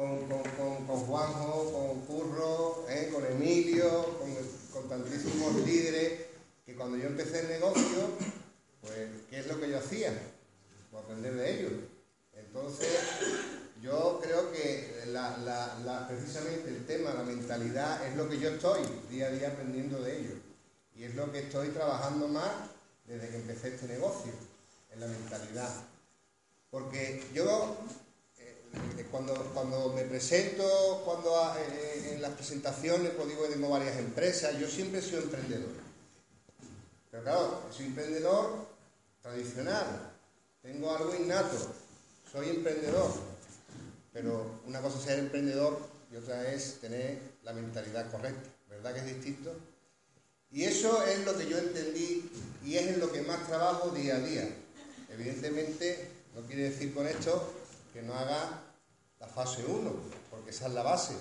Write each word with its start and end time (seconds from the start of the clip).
con, 0.00 0.86
con, 0.86 0.96
Juanjo, 1.06 1.72
con 1.72 2.00
Curro, 2.06 2.86
¿eh? 2.88 3.10
con 3.12 3.26
Emilio, 3.26 4.18
con, 4.72 4.88
tantísimos 4.88 5.54
líderes, 5.66 6.20
que 6.64 6.74
cuando 6.74 6.96
yo 6.96 7.08
empecé 7.08 7.40
el 7.40 7.48
negocio, 7.48 8.08
pues, 8.80 9.08
¿qué 9.28 9.40
es 9.40 9.46
lo 9.46 9.60
que 9.60 9.68
yo 9.68 9.78
hacía? 9.78 10.10
Pues 10.90 11.04
aprender 11.04 11.34
de 11.34 11.50
ellos. 11.52 11.72
Entonces, 12.32 12.98
yo 13.82 14.20
creo 14.22 14.50
que 14.52 15.04
precisamente 16.08 16.70
el 16.70 16.86
tema, 16.86 17.12
la 17.12 17.22
mentalidad, 17.22 18.06
es 18.06 18.16
lo 18.16 18.26
que 18.26 18.38
yo 18.38 18.48
estoy 18.48 18.80
día 19.10 19.26
a 19.26 19.30
día 19.30 19.48
aprendiendo 19.48 20.00
de 20.00 20.18
ellos. 20.18 20.38
Y 20.96 21.04
es 21.04 21.14
lo 21.14 21.30
que 21.30 21.40
estoy 21.40 21.68
trabajando 21.68 22.26
más 22.26 22.50
desde 23.04 23.28
que 23.28 23.36
empecé 23.36 23.74
este 23.74 23.86
negocio, 23.86 24.32
en 24.92 25.00
la 25.00 25.06
mentalidad. 25.08 25.70
Porque 26.70 27.22
yo, 27.34 27.76
cuando, 29.10 29.34
cuando 29.54 29.92
me 29.94 30.02
presento, 30.02 31.02
cuando 31.04 31.54
eh, 31.58 32.14
en 32.14 32.22
las 32.22 32.32
presentaciones, 32.32 33.12
pues 33.16 33.28
digo 33.28 33.44
que 33.44 33.54
tengo 33.54 33.68
varias 33.68 33.96
empresas, 33.98 34.58
yo 34.58 34.68
siempre 34.68 35.00
he 35.00 35.02
sido 35.02 35.22
emprendedor. 35.22 35.70
Pero 37.10 37.22
claro, 37.22 37.62
soy 37.76 37.86
emprendedor 37.86 38.66
tradicional, 39.22 40.12
tengo 40.62 40.94
algo 40.94 41.14
innato, 41.14 41.56
soy 42.30 42.50
emprendedor 42.50 43.30
pero 44.12 44.60
una 44.66 44.80
cosa 44.80 44.98
es 44.98 45.04
ser 45.04 45.18
emprendedor 45.18 45.78
y 46.12 46.16
otra 46.16 46.52
es 46.52 46.80
tener 46.80 47.18
la 47.44 47.52
mentalidad 47.52 48.10
correcta, 48.10 48.50
¿verdad 48.68 48.94
que 48.94 49.00
es 49.00 49.06
distinto? 49.06 49.54
Y 50.50 50.64
eso 50.64 51.04
es 51.04 51.24
lo 51.24 51.36
que 51.38 51.48
yo 51.48 51.58
entendí 51.58 52.28
y 52.64 52.76
es 52.76 52.88
en 52.88 53.00
lo 53.00 53.12
que 53.12 53.22
más 53.22 53.46
trabajo 53.46 53.90
día 53.90 54.16
a 54.16 54.20
día. 54.20 54.48
Evidentemente, 55.10 56.08
no 56.34 56.42
quiere 56.42 56.70
decir 56.70 56.92
con 56.92 57.06
esto 57.06 57.52
que 57.92 58.02
no 58.02 58.14
haga 58.14 58.62
la 59.18 59.26
fase 59.26 59.64
1, 59.64 59.92
porque 60.30 60.50
esa 60.50 60.66
es 60.66 60.74
la 60.74 60.82
base, 60.82 61.14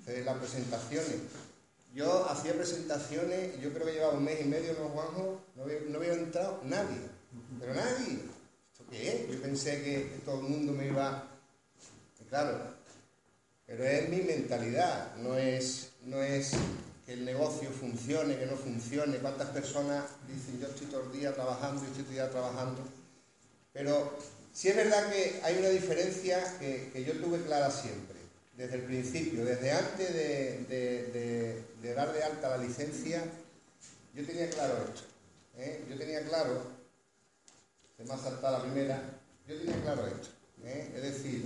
hacer 0.00 0.24
las 0.24 0.38
presentaciones. 0.38 1.16
Yo 1.92 2.26
hacía 2.30 2.54
presentaciones, 2.54 3.60
yo 3.60 3.72
creo 3.72 3.86
que 3.86 3.92
llevaba 3.92 4.14
un 4.14 4.24
mes 4.24 4.40
y 4.40 4.44
medio, 4.44 4.74
¿no, 4.74 4.88
Juanjo? 4.90 5.40
No 5.56 5.64
había, 5.64 5.80
no 5.88 5.98
había 5.98 6.12
entrado 6.12 6.60
nadie, 6.64 6.98
pero 7.58 7.74
nadie. 7.74 8.20
¿Esto 8.72 8.84
qué 8.88 9.24
es? 9.24 9.30
Yo 9.30 9.42
pensé 9.42 9.82
que 9.82 10.20
todo 10.24 10.36
el 10.36 10.42
mundo 10.42 10.72
me 10.72 10.86
iba 10.86 11.30
Claro, 12.30 12.60
pero 13.66 13.84
es 13.84 14.08
mi 14.08 14.18
mentalidad, 14.18 15.16
no 15.16 15.36
es, 15.36 15.90
no 16.04 16.22
es 16.22 16.52
que 17.04 17.14
el 17.14 17.24
negocio 17.24 17.68
funcione, 17.70 18.38
que 18.38 18.46
no 18.46 18.54
funcione. 18.54 19.16
¿Cuántas 19.16 19.48
personas 19.48 20.04
dicen 20.28 20.60
yo 20.60 20.68
estoy 20.68 20.86
todo 20.86 21.02
el 21.06 21.12
día 21.12 21.34
trabajando 21.34 21.82
y 21.82 21.86
estoy 21.86 22.04
todo 22.04 22.12
el 22.12 22.18
día 22.18 22.30
trabajando? 22.30 22.82
Pero 23.72 24.16
sí 24.52 24.68
es 24.68 24.76
verdad 24.76 25.10
que 25.10 25.40
hay 25.42 25.58
una 25.58 25.68
diferencia 25.68 26.58
que, 26.58 27.04
yo 27.04 27.12
tuve 27.20 27.42
clara 27.42 27.70
siempre, 27.70 28.18
desde 28.56 28.76
el 28.76 28.82
principio, 28.82 29.44
desde 29.44 29.72
antes 29.72 30.14
de, 30.14 31.64
dar 31.94 32.12
de 32.12 32.22
alta 32.22 32.50
la 32.50 32.58
licencia, 32.58 33.22
yo 34.14 34.26
tenía 34.26 34.50
claro 34.50 34.84
esto. 34.84 35.02
¿eh? 35.56 35.84
Yo 35.88 35.96
tenía 35.96 36.22
claro, 36.24 36.62
se 37.96 38.04
me 38.04 38.12
ha 38.12 38.18
saltado 38.18 38.58
la 38.58 38.64
primera, 38.64 39.02
yo 39.48 39.56
tenía 39.56 39.80
claro 39.82 40.06
esto. 40.06 40.28
¿eh? 40.64 40.92
Es 40.94 41.02
decir, 41.02 41.44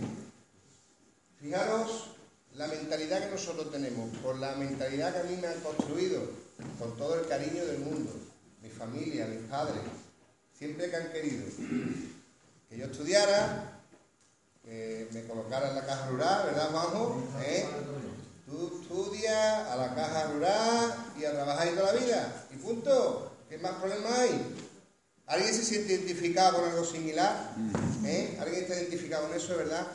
Fijaros 1.45 2.09
la 2.55 2.67
mentalidad 2.69 3.23
que 3.23 3.33
nosotros 3.33 3.71
tenemos, 3.71 4.17
por 4.19 4.39
la 4.39 4.55
mentalidad 4.55 5.13
que 5.13 5.21
a 5.21 5.31
mí 5.31 5.37
me 5.39 5.49
han 5.49 5.61
construido, 5.61 6.23
con 6.79 6.97
todo 6.97 7.21
el 7.21 7.29
cariño 7.29 7.67
del 7.67 7.81
mundo, 7.81 8.13
mi 8.63 8.71
familia, 8.71 9.27
mis 9.27 9.43
padres, 9.51 9.83
siempre 10.57 10.89
que 10.89 10.97
han 10.97 11.13
querido 11.13 11.45
que 12.75 12.80
yo 12.80 12.86
estudiara, 12.86 13.80
que 14.64 15.08
me 15.12 15.25
colocara 15.25 15.69
en 15.69 15.77
la 15.77 15.86
caja 15.86 16.08
rural, 16.08 16.47
¿verdad, 16.47 16.70
Juanjo? 16.70 17.22
¿Eh? 17.41 17.64
Tú 18.47 18.80
estudias 18.83 19.69
a 19.69 19.77
la 19.77 19.94
caja 19.94 20.33
rural 20.33 21.12
y 21.19 21.25
a 21.25 21.33
trabajar 21.33 21.69
toda 21.69 21.92
la 21.92 22.00
vida, 22.00 22.47
y 22.52 22.56
punto. 22.56 23.30
¿Qué 23.48 23.58
más 23.58 23.73
problemas 23.73 24.18
hay? 24.18 24.57
¿Alguien 25.27 25.55
se 25.55 25.64
siente 25.64 25.92
identificado 25.92 26.58
con 26.58 26.68
algo 26.68 26.84
similar? 26.84 27.55
¿Eh? 28.05 28.36
¿Alguien 28.40 28.63
está 28.63 28.74
identificado 28.74 29.29
con 29.29 29.36
eso, 29.36 29.57
verdad? 29.57 29.86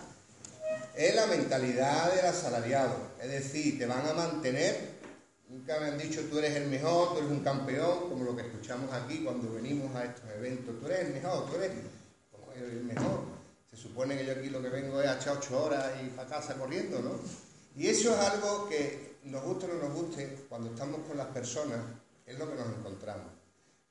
es 0.96 1.16
la 1.16 1.28
mentalidad 1.28 2.14
del 2.14 2.26
asalariado. 2.26 2.96
Es 3.22 3.30
decir, 3.30 3.80
te 3.80 3.86
van 3.86 4.06
a 4.06 4.14
mantener. 4.14 5.00
Nunca 5.48 5.80
me 5.80 5.88
han 5.88 5.98
dicho 5.98 6.22
tú 6.30 6.38
eres 6.38 6.56
el 6.56 6.68
mejor, 6.68 7.14
tú 7.14 7.20
eres 7.20 7.32
un 7.32 7.40
campeón, 7.40 8.10
como 8.10 8.24
lo 8.24 8.36
que 8.36 8.44
escuchamos 8.44 8.94
aquí 8.94 9.24
cuando 9.24 9.54
venimos 9.54 9.96
a 9.96 10.06
estos 10.06 10.30
eventos. 10.38 10.80
Tú 10.80 10.86
eres 10.88 11.08
el 11.08 11.14
mejor, 11.14 11.50
tú 11.50 11.56
eres 11.56 11.72
como 12.32 12.52
el 12.52 12.84
mejor. 12.84 13.22
Se 13.70 13.78
supone 13.78 14.18
que 14.18 14.26
yo 14.26 14.34
aquí 14.34 14.50
lo 14.50 14.62
que 14.62 14.70
vengo 14.70 15.02
es 15.02 15.08
a 15.08 15.16
echar 15.16 15.29
ocho 15.40 15.64
horas 15.64 15.92
y 16.04 16.10
para 16.10 16.30
casa 16.30 16.56
corriendo, 16.56 17.00
¿no? 17.00 17.12
Y 17.76 17.88
eso 17.88 18.14
es 18.14 18.20
algo 18.20 18.68
que 18.68 19.18
nos 19.24 19.44
guste 19.44 19.66
o 19.66 19.70
no 19.70 19.88
nos 19.88 19.94
guste, 19.94 20.46
cuando 20.50 20.70
estamos 20.70 21.02
con 21.08 21.18
las 21.18 21.28
personas, 21.28 21.80
es 22.26 22.38
lo 22.38 22.50
que 22.50 22.56
nos 22.56 22.68
encontramos, 22.68 23.32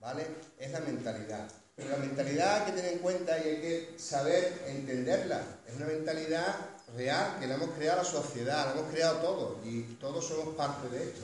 ¿vale? 0.00 0.26
Es 0.58 0.70
la 0.70 0.80
mentalidad. 0.80 1.48
Pero 1.74 1.90
la 1.90 1.96
mentalidad 1.96 2.60
hay 2.60 2.66
que 2.66 2.76
tener 2.76 2.92
en 2.94 2.98
cuenta 2.98 3.38
y 3.38 3.48
hay 3.48 3.60
que 3.60 3.94
saber 3.98 4.64
entenderla. 4.66 5.40
Es 5.66 5.76
una 5.76 5.86
mentalidad 5.86 6.56
real 6.96 7.38
que 7.38 7.46
la 7.46 7.54
hemos 7.54 7.70
creado 7.70 8.02
la 8.02 8.08
sociedad, 8.08 8.66
la 8.66 8.80
hemos 8.80 8.92
creado 8.92 9.18
todos 9.18 9.66
y 9.66 9.82
todos 10.00 10.26
somos 10.26 10.54
parte 10.56 10.88
de 10.88 11.04
esto. 11.04 11.22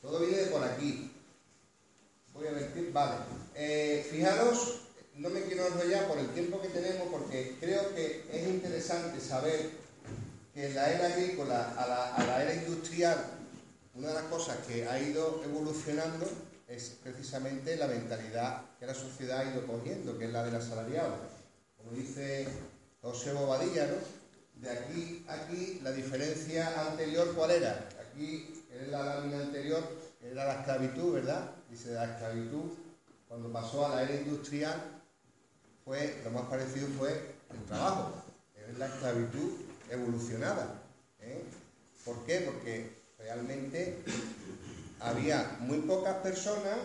Todo 0.00 0.20
viene 0.20 0.36
de 0.36 0.46
por 0.46 0.62
aquí. 0.62 1.10
Voy 2.32 2.46
a 2.46 2.52
ver, 2.52 2.92
vale. 2.92 3.16
Eh, 3.56 4.06
fijaros, 4.08 4.82
no 5.18 5.30
me 5.30 5.42
quiero 5.42 5.66
enrollar 5.66 6.06
por 6.06 6.18
el 6.18 6.28
tiempo 6.28 6.62
que 6.62 6.68
tenemos 6.68 7.08
porque 7.10 7.56
creo 7.60 7.94
que 7.94 8.24
es 8.32 8.48
interesante 8.48 9.20
saber 9.20 9.70
que 10.54 10.72
la 10.72 10.90
era 10.90 11.06
agrícola 11.06 11.74
a 11.76 11.86
la, 11.86 12.14
a 12.14 12.24
la 12.24 12.42
era 12.42 12.54
industrial, 12.54 13.18
una 13.94 14.08
de 14.08 14.14
las 14.14 14.24
cosas 14.24 14.58
que 14.66 14.88
ha 14.88 15.00
ido 15.00 15.42
evolucionando 15.44 16.24
es 16.68 16.98
precisamente 17.02 17.76
la 17.76 17.88
mentalidad 17.88 18.62
que 18.78 18.86
la 18.86 18.94
sociedad 18.94 19.40
ha 19.40 19.50
ido 19.50 19.66
cogiendo, 19.66 20.16
que 20.18 20.26
es 20.26 20.32
la 20.32 20.44
del 20.44 20.54
asalariado. 20.54 21.16
Como 21.76 21.92
dice 21.92 22.46
José 23.00 23.32
Bobadilla, 23.32 23.86
¿no? 23.86 23.96
De 24.62 24.70
aquí 24.70 25.24
a 25.28 25.34
aquí, 25.34 25.80
la 25.82 25.92
diferencia 25.92 26.88
anterior, 26.88 27.32
¿cuál 27.34 27.52
era? 27.52 27.88
Aquí, 28.00 28.64
en 28.72 28.90
la 28.90 29.02
lámina 29.02 29.38
anterior, 29.38 29.82
era 30.22 30.44
la 30.44 30.54
esclavitud, 30.60 31.14
¿verdad? 31.14 31.50
Dice 31.70 31.92
la 31.94 32.04
esclavitud, 32.04 32.72
cuando 33.28 33.52
pasó 33.52 33.86
a 33.86 33.96
la 33.96 34.02
era 34.02 34.14
industrial, 34.14 34.97
fue, 35.88 36.20
lo 36.22 36.30
más 36.30 36.44
parecido 36.44 36.86
fue 36.98 37.10
el 37.50 37.64
trabajo. 37.66 38.12
Es 38.54 38.78
la 38.78 38.86
esclavitud 38.88 39.52
evolucionada. 39.90 40.82
¿eh? 41.20 41.42
¿Por 42.04 42.26
qué? 42.26 42.40
Porque 42.40 42.90
realmente 43.18 43.96
había 45.00 45.56
muy 45.60 45.78
pocas 45.78 46.16
personas 46.16 46.76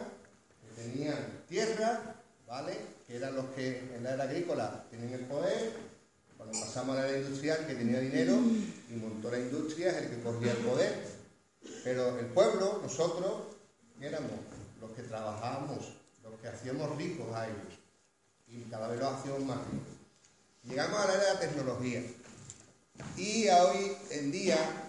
que 0.62 0.82
tenían 0.82 1.44
tierra, 1.50 2.16
¿vale? 2.48 2.78
Que 3.06 3.18
eran 3.18 3.36
los 3.36 3.46
que 3.48 3.80
en 3.94 4.04
la 4.04 4.14
era 4.14 4.24
agrícola 4.24 4.86
tenían 4.90 5.14
el 5.14 5.26
poder. 5.26 5.74
Cuando 6.38 6.58
pasamos 6.58 6.98
a 6.98 7.02
la 7.02 7.10
era 7.10 7.18
industrial, 7.18 7.68
que 7.68 7.76
tenía 7.76 8.00
dinero 8.00 8.38
y 8.90 8.94
montó 8.94 9.30
la 9.30 9.40
industria, 9.40 9.90
es 9.90 9.98
el 9.98 10.10
que 10.12 10.24
cogía 10.24 10.54
el 10.54 10.60
poder. 10.60 10.94
Pero 11.84 12.18
el 12.20 12.28
pueblo, 12.28 12.80
nosotros, 12.82 13.34
éramos 14.00 14.40
los 14.80 14.92
que 14.92 15.04
trabajábamos, 15.04 15.94
los 16.24 16.40
que 16.40 16.48
hacíamos 16.48 16.96
ricos 16.98 17.34
a 17.36 17.48
ellos. 17.48 17.83
Y 18.54 18.70
cada 18.70 18.88
vez 18.88 19.00
los 19.00 19.14
hacíamos 19.14 19.44
más. 19.44 19.60
Llegamos 20.64 21.00
a 21.00 21.08
la 21.08 21.14
era 21.16 21.24
de 21.24 21.34
la 21.34 21.40
tecnología. 21.40 22.04
Y 23.18 23.50
hoy 23.50 23.98
en 24.12 24.32
día 24.32 24.84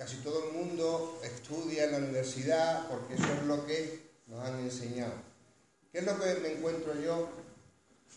Casi 0.00 0.16
todo 0.22 0.48
el 0.48 0.54
mundo 0.54 1.20
estudia 1.22 1.84
en 1.84 1.92
la 1.92 1.98
universidad 1.98 2.88
porque 2.88 3.12
eso 3.12 3.34
es 3.34 3.42
lo 3.44 3.66
que 3.66 4.00
nos 4.28 4.42
han 4.42 4.58
enseñado. 4.60 5.12
¿Qué 5.92 5.98
es 5.98 6.06
lo 6.06 6.18
que 6.18 6.36
me 6.36 6.52
encuentro 6.54 6.98
yo? 6.98 7.28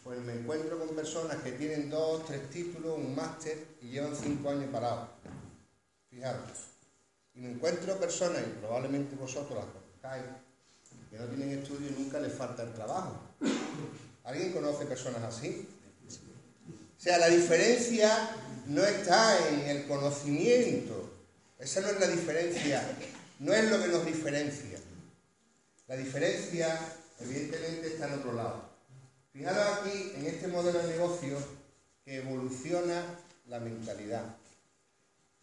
Pues 0.02 0.18
me 0.22 0.32
encuentro 0.32 0.80
con 0.80 0.96
personas 0.96 1.44
que 1.44 1.52
tienen 1.52 1.90
dos, 1.90 2.26
tres 2.26 2.50
títulos, 2.50 2.98
un 2.98 3.14
máster 3.14 3.58
y 3.82 3.90
llevan 3.90 4.16
cinco 4.16 4.52
años 4.52 4.70
parados. 4.72 5.09
Fijaros. 6.09 6.70
Y 7.35 7.41
me 7.41 7.52
encuentro 7.52 7.97
personas, 7.97 8.44
y 8.47 8.59
probablemente 8.62 9.17
vosotros 9.17 9.56
las 9.56 9.66
conozcáis, 9.66 10.23
que 11.12 11.17
no 11.17 11.26
tienen 11.26 11.59
estudio 11.59 11.90
y 11.90 12.02
nunca 12.02 12.17
les 12.22 12.32
falta 12.32 12.64
el 12.64 12.72
trabajo. 12.72 13.20
¿Alguien 14.23 14.53
conoce 14.53 14.85
personas 14.85 15.23
así? 15.23 15.67
O 16.97 17.02
sea, 17.02 17.17
la 17.17 17.28
diferencia 17.28 18.29
no 18.67 18.84
está 18.84 19.49
en 19.49 19.59
el 19.67 19.87
conocimiento, 19.87 21.11
esa 21.59 21.81
no 21.81 21.90
es 21.90 21.99
la 21.99 22.08
diferencia, 22.08 22.81
no 23.40 23.53
es 23.53 23.70
lo 23.70 23.81
que 23.81 23.90
nos 23.90 24.05
diferencia. 24.05 24.79
La 25.87 25.97
diferencia, 25.97 26.79
evidentemente, 27.20 27.87
está 27.87 28.08
en 28.08 28.14
otro 28.14 28.34
lado. 28.34 28.70
Fijaros 29.34 29.79
aquí, 29.79 30.14
en 30.16 30.28
este 30.28 30.47
modelo 30.47 30.79
de 30.79 30.87
negocio, 30.87 31.37
que 32.05 32.17
evoluciona 32.17 33.03
la 33.47 33.59
mentalidad. 33.59 34.23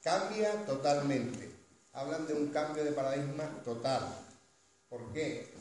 Cambia 0.02 0.64
totalmente. 0.64 1.50
Hablan 1.92 2.26
de 2.26 2.34
un 2.34 2.48
cambio 2.48 2.84
de 2.84 2.92
paradigma 2.92 3.44
total. 3.64 4.02
¿Por 4.88 5.12
qué? 5.12 5.52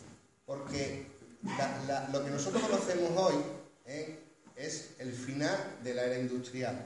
Lo 2.12 2.24
que 2.24 2.32
nosotros 2.32 2.62
conocemos 2.64 3.12
hoy 3.16 3.36
¿eh? 3.86 4.20
es 4.56 4.92
el 5.00 5.12
final 5.12 5.58
de 5.84 5.94
la 5.94 6.04
era 6.04 6.18
industrial. 6.18 6.86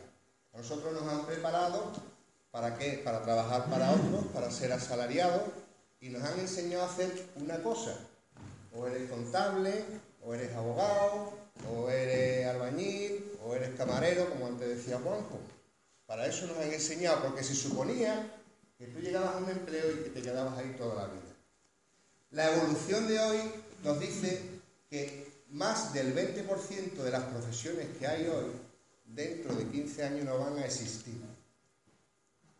nosotros 0.54 0.94
nos 0.94 1.12
han 1.12 1.25
preparado 1.25 1.92
¿Para 2.54 2.78
qué? 2.78 3.02
Para 3.04 3.24
trabajar 3.24 3.66
para 3.68 3.90
otros, 3.90 4.25
para 4.31 4.52
ser 4.52 4.72
asalariados 4.74 5.42
y 6.00 6.10
nos 6.10 6.22
han 6.22 6.40
enseñado 6.40 6.84
a 6.84 6.88
hacer 6.88 7.12
una 7.36 7.58
cosa. 7.64 7.98
O 8.75 8.86
eres 8.86 9.10
contable, 9.10 9.84
o 10.24 10.36
eres 10.36 10.56
abogado, 10.56 11.34
o 11.68 11.90
eres 11.90 12.46
albañil, 12.46 13.31
o 13.44 13.56
eres 13.56 13.75
camarero, 13.75 14.30
como 14.30 14.46
antes 14.46 14.70
decía 14.70 15.00
Juanjo. 15.04 15.40
Para 16.06 16.28
eso 16.28 16.46
nos 16.46 16.60
han 16.60 16.72
enseñado, 16.72 17.24
porque 17.24 17.44
se 17.44 17.56
suponía 17.56 18.31
que 18.78 18.86
tú 18.86 19.00
llegabas 19.00 19.34
a 19.34 19.38
un 19.38 19.50
empleo 19.50 19.92
y 19.92 20.04
que 20.04 20.10
te 20.12 20.22
quedabas 20.22 20.56
ahí 20.60 20.75
toda 20.78 20.94
la 20.94 21.08
vida. 21.08 21.34
La 22.30 22.56
evolución 22.56 23.08
de 23.08 23.20
hoy 23.20 23.40
nos 23.84 24.00
dice 24.00 24.52
que 24.94 25.42
más 25.50 25.92
del 25.92 26.13
20% 26.13 26.94
de 26.94 27.10
las 27.10 27.24
profesiones 27.24 27.98
que 27.98 28.06
hay 28.06 28.28
hoy, 28.28 28.51
dentro 29.04 29.56
de 29.56 29.66
15 29.66 30.04
años 30.04 30.25
no 30.25 30.38
van 30.38 30.60
a 30.60 30.66
existir. 30.68 31.19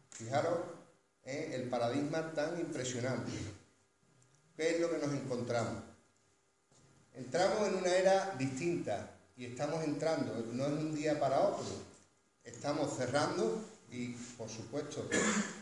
Fijaros 0.10 0.58
¿eh? 1.26 1.52
el 1.54 1.70
paradigma 1.70 2.34
tan 2.34 2.60
impresionante. 2.60 3.32
¿Qué 4.58 4.76
es 4.76 4.82
lo 4.82 4.90
que 4.90 4.98
nos 4.98 5.14
encontramos? 5.14 5.84
Entramos 7.14 7.68
en 7.68 7.76
una 7.76 7.96
era 7.96 8.36
distinta 8.36 9.12
y 9.38 9.46
estamos 9.46 9.84
entrando, 9.84 10.34
no 10.54 10.66
es 10.66 10.72
un 10.72 10.96
día 10.96 11.20
para 11.20 11.40
otro, 11.40 11.68
estamos 12.44 12.98
cerrando 12.98 13.64
y 13.92 14.08
por 14.40 14.50
supuesto 14.50 15.08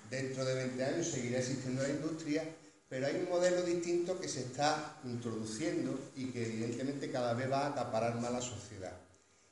dentro 0.09 0.45
de 0.45 0.55
20 0.55 0.85
años 0.85 1.07
seguirá 1.07 1.39
existiendo 1.39 1.83
la 1.83 1.89
industria, 1.89 2.45
pero 2.91 3.07
hay 3.07 3.15
un 3.15 3.29
modelo 3.29 3.61
distinto 3.61 4.19
que 4.19 4.27
se 4.27 4.41
está 4.41 4.97
introduciendo 5.05 5.97
y 6.13 6.25
que 6.25 6.45
evidentemente 6.45 7.09
cada 7.09 7.33
vez 7.33 7.49
va 7.49 7.59
a 7.59 7.67
acaparar 7.67 8.19
más 8.19 8.33
la 8.33 8.41
sociedad. 8.41 8.91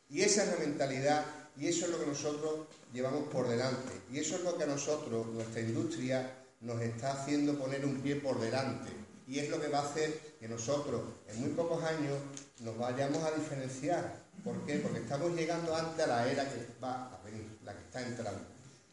Y 0.09 0.23
esa 0.23 0.43
es 0.43 0.49
la 0.51 0.65
mentalidad 0.65 1.23
y 1.55 1.67
eso 1.67 1.85
es 1.85 1.91
lo 1.93 2.01
que 2.01 2.07
nosotros 2.07 2.67
llevamos 2.91 3.29
por 3.29 3.47
delante. 3.47 3.93
Y 4.11 4.19
eso 4.19 4.35
es 4.35 4.43
lo 4.43 4.57
que 4.57 4.65
a 4.65 4.67
nosotros, 4.67 5.27
nuestra 5.27 5.61
industria, 5.61 6.35
nos 6.59 6.81
está 6.81 7.13
haciendo 7.13 7.57
poner 7.57 7.85
un 7.85 8.01
pie 8.01 8.17
por 8.17 8.41
delante. 8.41 8.91
Y 9.25 9.39
es 9.39 9.49
lo 9.49 9.61
que 9.61 9.69
va 9.69 9.79
a 9.79 9.89
hacer 9.89 10.35
que 10.37 10.49
nosotros 10.49 11.01
en 11.29 11.39
muy 11.39 11.51
pocos 11.51 11.81
años 11.81 12.17
nos 12.59 12.77
vayamos 12.77 13.23
a 13.23 13.31
diferenciar. 13.31 14.17
¿Por 14.43 14.65
qué? 14.65 14.79
Porque 14.79 14.99
estamos 14.99 15.33
llegando 15.33 15.73
antes 15.73 16.03
a 16.03 16.07
la 16.07 16.29
era 16.29 16.43
que 16.43 16.67
va 16.83 17.05
a 17.05 17.23
venir, 17.23 17.57
la 17.63 17.71
que 17.71 17.83
está 17.83 18.05
entrando. 18.05 18.41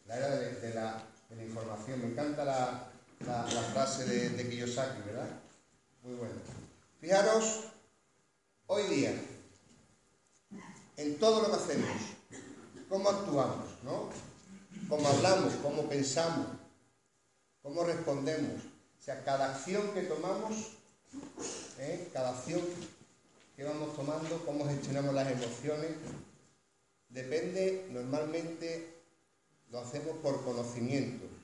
La 0.07 0.17
era 0.19 0.31
de, 0.37 0.73
la, 0.73 1.03
información. 1.43 2.01
Me 2.01 2.07
encanta 2.07 2.45
la, 2.45 2.93
frase 3.21 4.05
de, 4.05 4.31
de 4.31 4.49
Kiyosaki, 4.49 5.03
¿verdad? 5.03 5.29
Muy 6.03 6.15
buena. 6.15 6.35
Fijaros, 7.01 7.65
hoy 8.67 8.83
día, 8.85 9.15
en 10.97 11.19
todo 11.19 11.43
lo 11.43 11.49
que 11.49 11.63
hacemos, 11.63 11.91
cómo 12.89 13.09
actuamos, 13.09 13.67
¿no? 13.83 14.09
Cómo 14.89 15.09
hablamos, 15.09 15.55
cómo 15.63 15.89
pensamos, 15.89 16.47
cómo 17.63 17.85
respondemos. 17.85 18.63
O 18.99 19.03
sea, 19.03 19.23
cada 19.25 19.55
acción 19.55 19.93
que 19.93 20.03
tomamos, 20.03 20.73
¿eh? 21.79 22.09
cada 22.13 22.31
acción 22.31 22.61
que 23.57 23.65
vamos 23.65 23.95
tomando, 23.95 24.45
cómo 24.45 24.67
gestionamos 24.67 25.15
las 25.15 25.31
emociones, 25.31 25.93
depende 27.09 27.89
normalmente, 27.91 28.95
lo 29.71 29.81
hacemos 29.81 30.17
por 30.19 30.45
conocimiento. 30.45 31.36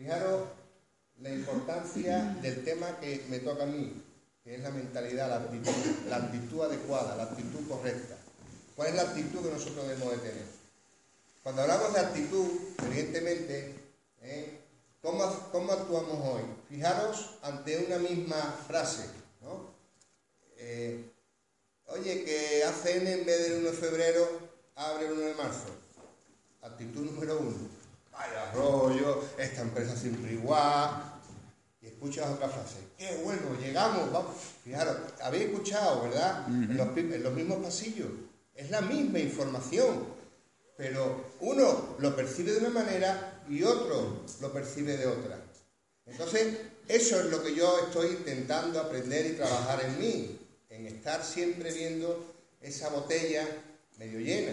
Fijaros 0.00 0.48
la 1.20 1.28
importancia 1.28 2.38
del 2.40 2.64
tema 2.64 2.98
que 3.00 3.22
me 3.28 3.40
toca 3.40 3.64
a 3.64 3.66
mí, 3.66 4.02
que 4.42 4.54
es 4.54 4.62
la 4.62 4.70
mentalidad, 4.70 5.28
la 5.28 5.36
actitud, 5.36 5.74
la 6.08 6.16
actitud 6.16 6.62
adecuada, 6.62 7.16
la 7.16 7.24
actitud 7.24 7.68
correcta. 7.68 8.16
¿Cuál 8.74 8.88
es 8.88 8.94
la 8.94 9.02
actitud 9.02 9.42
que 9.42 9.52
nosotros 9.52 9.86
debemos 9.86 10.12
de 10.12 10.18
tener? 10.30 10.44
Cuando 11.42 11.60
hablamos 11.60 11.92
de 11.92 12.00
actitud, 12.00 12.48
evidentemente, 12.86 13.74
¿eh? 14.22 14.60
¿cómo, 15.02 15.22
actuamos 15.22 16.18
hoy? 16.22 16.44
Fijaros 16.70 17.32
ante 17.42 17.84
una 17.84 17.98
misma 17.98 18.58
frase, 18.66 19.04
¿no? 19.42 19.66
Eh, 20.56 21.10
oye, 21.88 22.24
que 22.24 22.64
ACN 22.64 23.06
en 23.06 23.26
vez 23.26 23.50
del 23.50 23.60
1 23.60 23.70
de 23.70 23.76
febrero 23.76 24.26
abre 24.76 25.08
el 25.08 25.12
1 25.12 25.20
de 25.20 25.34
marzo. 25.34 25.66
Actitud 26.62 27.02
número 27.02 27.38
uno. 27.38 27.79
Vaya 28.20 28.52
rollo, 28.52 29.24
esta 29.38 29.62
empresa 29.62 29.96
siempre 29.96 30.32
igual. 30.32 30.90
Y 31.80 31.86
escuchas 31.86 32.28
otra 32.28 32.48
frase. 32.48 32.76
Qué 32.98 33.20
bueno, 33.24 33.56
llegamos, 33.58 34.12
vamos. 34.12 34.34
Fijaros, 34.62 34.96
habéis 35.22 35.44
escuchado, 35.44 36.02
¿verdad? 36.02 36.46
en 36.48 37.22
los 37.22 37.32
mismos 37.32 37.58
pasillos 37.64 38.08
es 38.60 38.70
la 38.70 38.82
misma 38.82 39.18
información, 39.18 40.04
pero 40.76 41.32
uno 41.40 41.96
lo 41.98 42.14
percibe 42.14 42.52
de 42.52 42.58
una 42.58 42.68
manera 42.68 43.42
y 43.48 43.62
otro 43.62 44.24
lo 44.40 44.52
percibe 44.52 44.98
de 44.98 45.06
otra. 45.06 45.38
Entonces, 46.04 46.58
eso 46.86 47.20
es 47.20 47.26
lo 47.26 47.42
que 47.42 47.54
yo 47.54 47.86
estoy 47.86 48.08
intentando 48.08 48.80
aprender 48.80 49.26
y 49.26 49.36
trabajar 49.36 49.82
en 49.84 49.98
mí, 49.98 50.38
en 50.68 50.86
estar 50.86 51.24
siempre 51.24 51.72
viendo 51.72 52.34
esa 52.60 52.90
botella 52.90 53.46
medio 53.96 54.20
llena, 54.20 54.52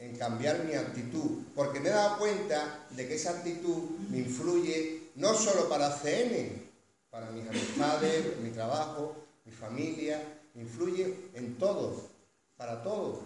en 0.00 0.16
cambiar 0.16 0.64
mi 0.64 0.74
actitud, 0.74 1.42
porque 1.54 1.78
me 1.78 1.90
he 1.90 1.92
dado 1.92 2.18
cuenta 2.18 2.86
de 2.90 3.06
que 3.06 3.14
esa 3.14 3.30
actitud 3.30 3.90
me 4.08 4.18
influye 4.18 5.02
no 5.16 5.34
solo 5.34 5.68
para 5.68 5.96
CN, 5.98 6.62
para 7.10 7.30
mis 7.30 7.46
amistades, 7.46 8.38
mi 8.38 8.50
trabajo, 8.50 9.14
mi 9.44 9.52
familia, 9.52 10.22
influye 10.54 11.14
en 11.34 11.56
todo, 11.56 12.08
para 12.56 12.82
todo. 12.82 13.20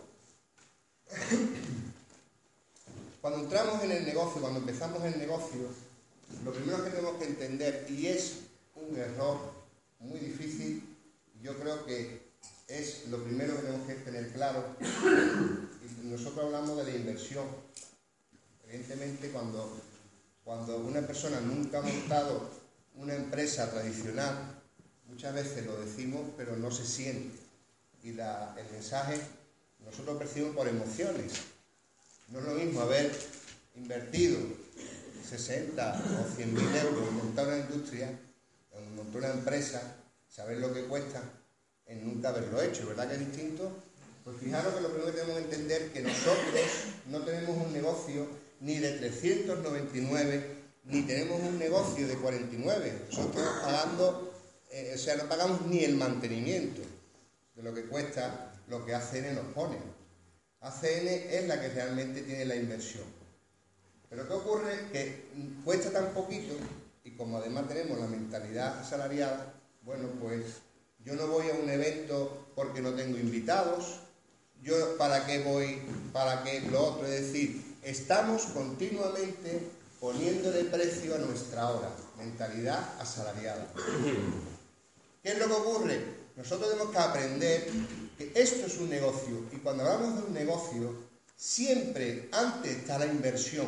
Cuando 3.20 3.40
entramos 3.40 3.82
en 3.82 3.92
el 3.92 4.04
negocio, 4.04 4.40
cuando 4.40 4.58
empezamos 4.58 5.02
el 5.04 5.18
negocio, 5.18 5.68
lo 6.44 6.52
primero 6.52 6.82
que 6.82 6.90
tenemos 6.90 7.16
que 7.18 7.26
entender, 7.26 7.86
y 7.88 8.08
es 8.08 8.40
un 8.74 8.96
error 8.98 9.38
muy 10.00 10.18
difícil, 10.18 10.82
yo 11.40 11.56
creo 11.58 11.86
que 11.86 12.24
es 12.68 13.06
lo 13.08 13.22
primero 13.22 13.54
que 13.54 13.62
tenemos 13.62 13.86
que 13.86 13.94
tener 13.94 14.32
claro, 14.32 14.64
y 14.80 16.06
nosotros 16.06 16.46
hablamos 16.46 16.76
de 16.76 16.84
la 16.84 16.90
Evidentemente, 18.64 19.30
cuando, 19.30 19.80
cuando 20.44 20.78
una 20.78 21.00
persona 21.02 21.40
nunca 21.40 21.78
ha 21.78 21.82
montado 21.82 22.50
una 22.96 23.14
empresa 23.14 23.70
tradicional, 23.70 24.62
muchas 25.06 25.34
veces 25.34 25.66
lo 25.66 25.80
decimos, 25.80 26.22
pero 26.36 26.56
no 26.56 26.70
se 26.70 26.86
siente. 26.86 27.38
Y 28.02 28.10
el 28.10 28.70
mensaje 28.72 29.18
nosotros 29.84 30.18
percibimos 30.18 30.56
por 30.56 30.68
emociones. 30.68 31.32
No 32.28 32.40
es 32.40 32.44
lo 32.44 32.54
mismo 32.54 32.80
haber 32.80 33.14
invertido 33.74 34.38
60 35.28 36.02
o 36.20 36.36
100 36.36 36.54
mil 36.54 36.76
euros 36.76 37.08
en 37.08 37.16
montar 37.16 37.46
una 37.46 37.58
industria, 37.58 38.08
en 38.72 38.96
montar 38.96 39.16
una 39.16 39.30
empresa, 39.30 39.96
saber 40.28 40.58
lo 40.58 40.72
que 40.72 40.84
cuesta, 40.84 41.22
en 41.86 42.04
nunca 42.04 42.30
haberlo 42.30 42.60
hecho, 42.62 42.86
¿verdad 42.86 43.08
que 43.08 43.14
es 43.14 43.20
distinto? 43.20 43.72
Pues 44.24 44.38
fijaros 44.38 44.74
que 44.74 44.80
lo 44.80 44.88
primero 44.88 45.12
que 45.12 45.20
tenemos 45.20 45.36
que 45.36 45.44
entender 45.44 45.82
es 45.82 45.92
que 45.92 46.00
nosotros 46.00 46.64
no 47.10 47.20
tenemos 47.24 47.66
un 47.66 47.72
negocio 47.74 48.26
ni 48.60 48.78
de 48.78 48.92
399, 48.92 50.46
ni 50.84 51.02
tenemos 51.02 51.40
un 51.42 51.58
negocio 51.58 52.08
de 52.08 52.14
49. 52.16 53.02
Nosotros 53.10 53.46
pagando, 53.62 54.32
eh, 54.70 54.92
o 54.94 54.98
sea, 54.98 55.16
no 55.16 55.28
pagamos 55.28 55.66
ni 55.66 55.84
el 55.84 55.96
mantenimiento 55.96 56.80
de 57.54 57.62
lo 57.62 57.74
que 57.74 57.84
cuesta 57.84 58.54
lo 58.68 58.86
que 58.86 58.94
ACN 58.94 59.34
nos 59.34 59.52
pone. 59.52 59.76
ACN 60.62 61.06
es 61.06 61.46
la 61.46 61.60
que 61.60 61.68
realmente 61.68 62.22
tiene 62.22 62.46
la 62.46 62.56
inversión. 62.56 63.04
Pero 64.08 64.26
¿qué 64.26 64.32
ocurre? 64.32 64.88
Que 64.90 65.24
cuesta 65.64 65.90
tan 65.90 66.14
poquito 66.14 66.54
y 67.04 67.10
como 67.10 67.36
además 67.36 67.68
tenemos 67.68 67.98
la 67.98 68.06
mentalidad 68.06 68.78
asalariada, 68.78 69.52
bueno, 69.82 70.08
pues 70.18 70.62
yo 71.04 71.14
no 71.14 71.26
voy 71.26 71.50
a 71.50 71.62
un 71.62 71.68
evento 71.68 72.46
porque 72.54 72.80
no 72.80 72.94
tengo 72.94 73.18
invitados, 73.18 74.00
yo 74.64 74.96
para 74.96 75.26
qué 75.26 75.40
voy, 75.40 75.82
para 76.12 76.42
qué 76.42 76.62
lo 76.62 76.82
otro, 76.82 77.06
es 77.06 77.20
decir, 77.20 77.76
estamos 77.82 78.44
continuamente 78.46 79.60
poniéndole 80.00 80.64
precio 80.64 81.14
a 81.14 81.18
nuestra 81.18 81.68
hora, 81.70 81.90
mentalidad 82.18 82.98
asalariada. 82.98 83.68
¿Qué 85.22 85.32
es 85.32 85.38
lo 85.38 85.46
que 85.46 85.52
ocurre? 85.52 86.04
Nosotros 86.36 86.70
tenemos 86.70 86.92
que 86.92 86.98
aprender 86.98 87.68
que 88.18 88.32
esto 88.34 88.66
es 88.66 88.78
un 88.78 88.90
negocio 88.90 89.44
y 89.52 89.56
cuando 89.56 89.84
hablamos 89.84 90.16
de 90.16 90.26
un 90.28 90.34
negocio, 90.34 90.94
siempre 91.36 92.28
antes 92.32 92.78
está 92.78 92.98
la 92.98 93.06
inversión. 93.06 93.66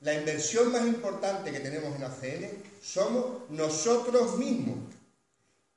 La 0.00 0.12
inversión 0.12 0.70
más 0.72 0.86
importante 0.86 1.52
que 1.52 1.60
tenemos 1.60 1.96
en 1.96 2.04
ACN 2.04 2.50
somos 2.82 3.48
nosotros 3.48 4.36
mismos, 4.36 4.76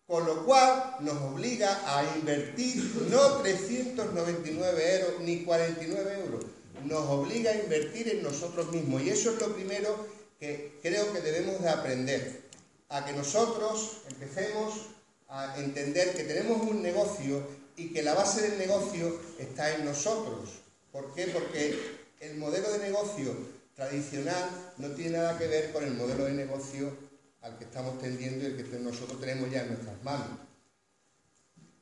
con 0.07 0.25
lo 0.25 0.45
cual 0.45 0.95
nos 1.01 1.21
obliga 1.21 1.81
a 1.85 2.15
invertir 2.17 2.77
no 3.11 3.37
399 3.41 4.99
euros 4.99 5.19
ni 5.19 5.43
49 5.43 6.19
euros, 6.23 6.45
nos 6.85 7.09
obliga 7.09 7.51
a 7.51 7.55
invertir 7.57 8.07
en 8.07 8.23
nosotros 8.23 8.71
mismos 8.71 9.01
y 9.01 9.09
eso 9.09 9.31
es 9.31 9.39
lo 9.39 9.53
primero 9.53 10.07
que 10.39 10.79
creo 10.81 11.11
que 11.11 11.19
debemos 11.19 11.61
de 11.61 11.69
aprender, 11.69 12.41
a 12.89 13.05
que 13.05 13.11
nosotros 13.11 13.97
empecemos 14.09 14.87
a 15.27 15.59
entender 15.59 16.13
que 16.15 16.23
tenemos 16.23 16.61
un 16.61 16.81
negocio 16.81 17.45
y 17.75 17.91
que 17.91 18.01
la 18.01 18.13
base 18.13 18.41
del 18.41 18.57
negocio 18.57 19.19
está 19.39 19.75
en 19.75 19.83
nosotros. 19.83 20.61
¿Por 20.91 21.13
qué? 21.13 21.27
Porque 21.27 21.77
el 22.21 22.37
modelo 22.37 22.71
de 22.71 22.79
negocio 22.79 23.35
tradicional 23.75 24.73
no 24.77 24.89
tiene 24.91 25.17
nada 25.17 25.37
que 25.37 25.47
ver 25.47 25.73
con 25.73 25.83
el 25.83 25.95
modelo 25.95 26.25
de 26.25 26.33
negocio 26.33 26.95
al 27.41 27.57
que 27.57 27.65
estamos 27.65 27.99
tendiendo 27.99 28.43
y 28.43 28.51
el 28.51 28.69
que 28.69 28.79
nosotros 28.79 29.19
tenemos 29.19 29.51
ya 29.51 29.61
en 29.61 29.69
nuestras 29.69 30.03
manos. 30.03 30.39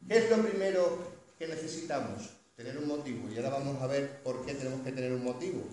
¿Qué 0.07 0.17
es 0.17 0.29
lo 0.29 0.43
primero 0.43 0.99
que 1.39 1.47
necesitamos? 1.47 2.29
Tener 2.55 2.77
un 2.77 2.87
motivo. 2.87 3.29
Y 3.29 3.37
ahora 3.37 3.49
vamos 3.49 3.81
a 3.81 3.87
ver 3.87 4.21
por 4.21 4.45
qué 4.45 4.53
tenemos 4.53 4.81
que 4.81 4.91
tener 4.91 5.11
un 5.11 5.23
motivo. 5.23 5.63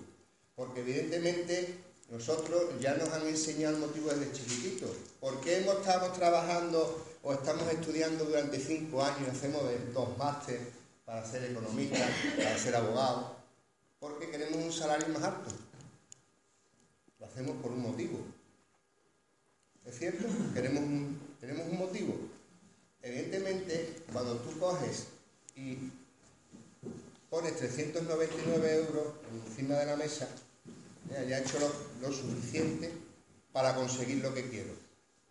Porque 0.55 0.81
evidentemente 0.81 1.77
nosotros 2.09 2.79
ya 2.79 2.95
nos 2.95 3.09
han 3.09 3.27
enseñado 3.27 3.75
el 3.75 3.81
motivo 3.81 4.09
desde 4.09 4.31
chiquititos. 4.33 4.91
¿Por 5.19 5.39
qué 5.41 5.59
hemos 5.59 5.77
estado 5.77 6.11
trabajando 6.11 7.05
o 7.23 7.33
estamos 7.33 7.71
estudiando 7.71 8.25
durante 8.25 8.59
cinco 8.59 9.03
años, 9.03 9.29
hacemos 9.29 9.61
dos 9.93 10.17
másteres 10.17 10.61
para 11.05 11.25
ser 11.25 11.45
economistas, 11.45 12.09
para 12.37 12.57
ser 12.57 12.75
abogados? 12.75 13.25
Porque 13.99 14.29
queremos 14.29 14.63
un 14.63 14.73
salario 14.73 15.07
más 15.09 15.23
alto. 15.23 15.49
Lo 17.19 17.25
hacemos 17.25 17.55
por 17.61 17.71
un 17.71 17.81
motivo. 17.81 18.19
¿Es 20.03 20.11
cierto? 20.11 20.27
Tenemos 20.53 20.83
un 21.71 21.77
motivo. 21.77 22.13
Evidentemente, 23.01 24.03
cuando 24.11 24.35
tú 24.35 24.59
coges 24.59 25.05
y 25.55 25.77
pones 27.29 27.55
399 27.55 28.75
euros 28.75 29.13
encima 29.47 29.75
de 29.75 29.85
la 29.85 29.95
mesa, 29.95 30.27
ya 31.09 31.37
he 31.37 31.41
hecho 31.41 31.57
lo, 32.01 32.11
suficiente 32.11 32.91
para 33.53 33.75
conseguir 33.75 34.21
lo 34.21 34.33
que 34.33 34.49
quiero. 34.49 34.73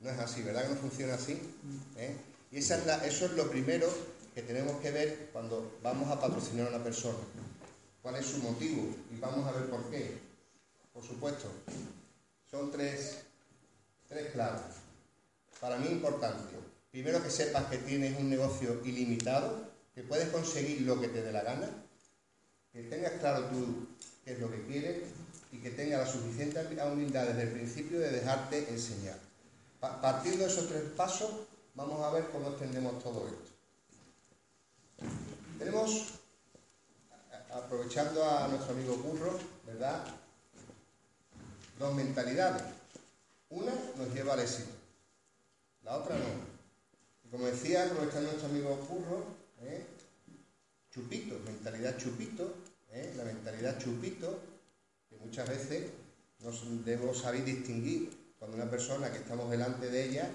No 0.01 0.09
es 0.09 0.19
así, 0.19 0.43
¿verdad 0.43 0.63
que 0.63 0.75
no 0.75 0.81
funciona 0.81 1.15
así? 1.15 1.39
¿Eh? 1.99 2.17
Y 2.51 2.57
esa 2.57 3.05
eso 3.05 3.27
es 3.27 3.33
lo 3.33 3.51
primero 3.51 3.89
que 4.35 4.41
tenemos 4.41 4.81
que 4.81 4.91
ver 4.91 5.29
cuando 5.35 5.71
vamos 5.83 6.11
a 6.11 6.19
patrocinar 6.19 6.69
a 6.69 6.77
una 6.77 6.83
persona. 6.85 7.19
¿Cuál 8.01 8.17
es 8.17 8.25
su 8.25 8.39
motivo? 8.39 8.89
Y 9.15 9.21
vamos 9.21 9.47
a 9.47 9.53
ver 9.53 9.69
por 9.69 9.91
qué. 9.91 10.17
Por 10.95 11.05
supuesto, 11.05 11.51
son 12.51 12.71
tres, 12.71 13.19
tres 14.13 14.33
claves. 14.33 14.63
Para 15.61 15.77
mí 15.77 15.89
importante. 15.89 16.55
Primero 16.91 17.23
que 17.23 17.31
sepas 17.31 17.65
que 17.67 17.79
tienes 17.79 18.19
un 18.19 18.29
negocio 18.29 18.81
ilimitado, 18.85 19.71
que 19.95 20.03
puedes 20.03 20.29
conseguir 20.29 20.83
lo 20.83 21.01
que 21.01 21.09
te 21.09 21.23
dé 21.23 21.33
la 21.33 21.43
gana, 21.43 21.69
que 22.73 22.83
tengas 22.83 23.13
claro 23.13 23.47
tú 23.47 23.87
qué 24.25 24.33
es 24.33 24.41
lo 24.41 24.51
que 24.51 24.67
quieres 24.67 25.03
y 25.51 25.59
que 25.59 25.71
tengas 25.71 26.01
la 26.01 26.07
suficiente 26.07 26.61
humildad 26.85 27.27
desde 27.27 27.43
el 27.43 27.53
principio 27.53 27.99
de 28.01 28.11
dejarte 28.11 28.69
enseñar. 28.69 29.19
Partiendo 29.81 30.45
de 30.45 30.51
esos 30.51 30.69
tres 30.69 30.83
pasos, 30.97 31.31
vamos 31.75 32.05
a 32.05 32.11
ver 32.11 32.27
cómo 32.31 32.51
extendemos 32.51 33.03
todo 33.03 33.27
esto. 33.27 33.51
Tenemos, 35.59 36.19
aprovechando 37.53 38.25
a 38.25 38.49
nuestro 38.49 38.75
amigo 38.75 38.97
Curro, 39.03 39.39
¿verdad? 39.67 40.05
Dos 41.79 41.95
mentalidades. 41.95 42.82
Una 43.53 43.73
nos 43.99 44.15
lleva 44.15 44.33
al 44.33 44.41
éxito, 44.41 44.73
la 45.85 45.99
otra 45.99 46.17
no 46.17 46.53
como 47.33 47.47
decía, 47.47 47.87
aprovechando 47.87 48.29
nuestro 48.29 48.51
amigo 48.51 48.79
Curro, 48.81 49.25
¿eh? 49.63 49.87
chupito, 50.91 51.39
mentalidad 51.47 51.97
chupito, 51.97 52.55
¿eh? 52.93 53.15
la 53.17 53.25
mentalidad 53.25 53.79
chupito, 53.79 54.39
que 55.09 55.17
muchas 55.17 55.49
veces 55.49 55.85
nos 56.41 56.85
debemos 56.85 57.23
saber 57.23 57.43
distinguir 57.43 58.11
cuando 58.39 58.59
una 58.59 58.71
persona 58.71 59.11
que 59.11 59.17
estamos 59.17 59.51
delante 59.51 59.89
de 59.89 60.11
ella 60.11 60.29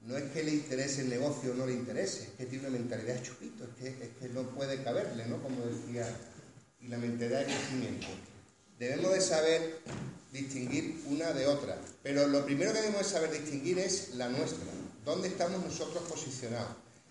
no 0.00 0.16
es 0.16 0.32
que 0.32 0.42
le 0.42 0.50
interese 0.50 1.02
el 1.02 1.10
negocio 1.10 1.52
o 1.52 1.54
no 1.54 1.64
le 1.64 1.74
interese, 1.74 2.24
es 2.24 2.30
que 2.30 2.46
tiene 2.46 2.66
una 2.66 2.76
mentalidad 2.76 3.22
chupito, 3.22 3.62
es 3.62 3.70
que, 3.76 4.04
es 4.04 4.10
que 4.18 4.28
no 4.30 4.42
puede 4.50 4.82
caberle, 4.82 5.24
¿no? 5.26 5.40
Como 5.40 5.64
decía, 5.64 6.08
y 6.80 6.88
la 6.88 6.98
mentalidad 6.98 7.40
de 7.40 7.44
crecimiento. 7.44 8.08
Debemos 8.80 9.12
de 9.12 9.20
saber 9.20 9.78
distinguir 10.32 11.02
una 11.06 11.32
de 11.32 11.46
otra, 11.46 11.78
pero 12.02 12.26
lo 12.26 12.44
primero 12.44 12.72
que 12.72 12.80
debemos 12.80 13.02
de 13.02 13.12
saber 13.12 13.30
distinguir 13.30 13.78
es 13.78 14.14
la 14.14 14.28
nuestra. 14.30 14.64
¿Dónde 15.04 15.28
estamos 15.28 15.62
nosotros 15.62 16.02
posicionados? 16.08 16.70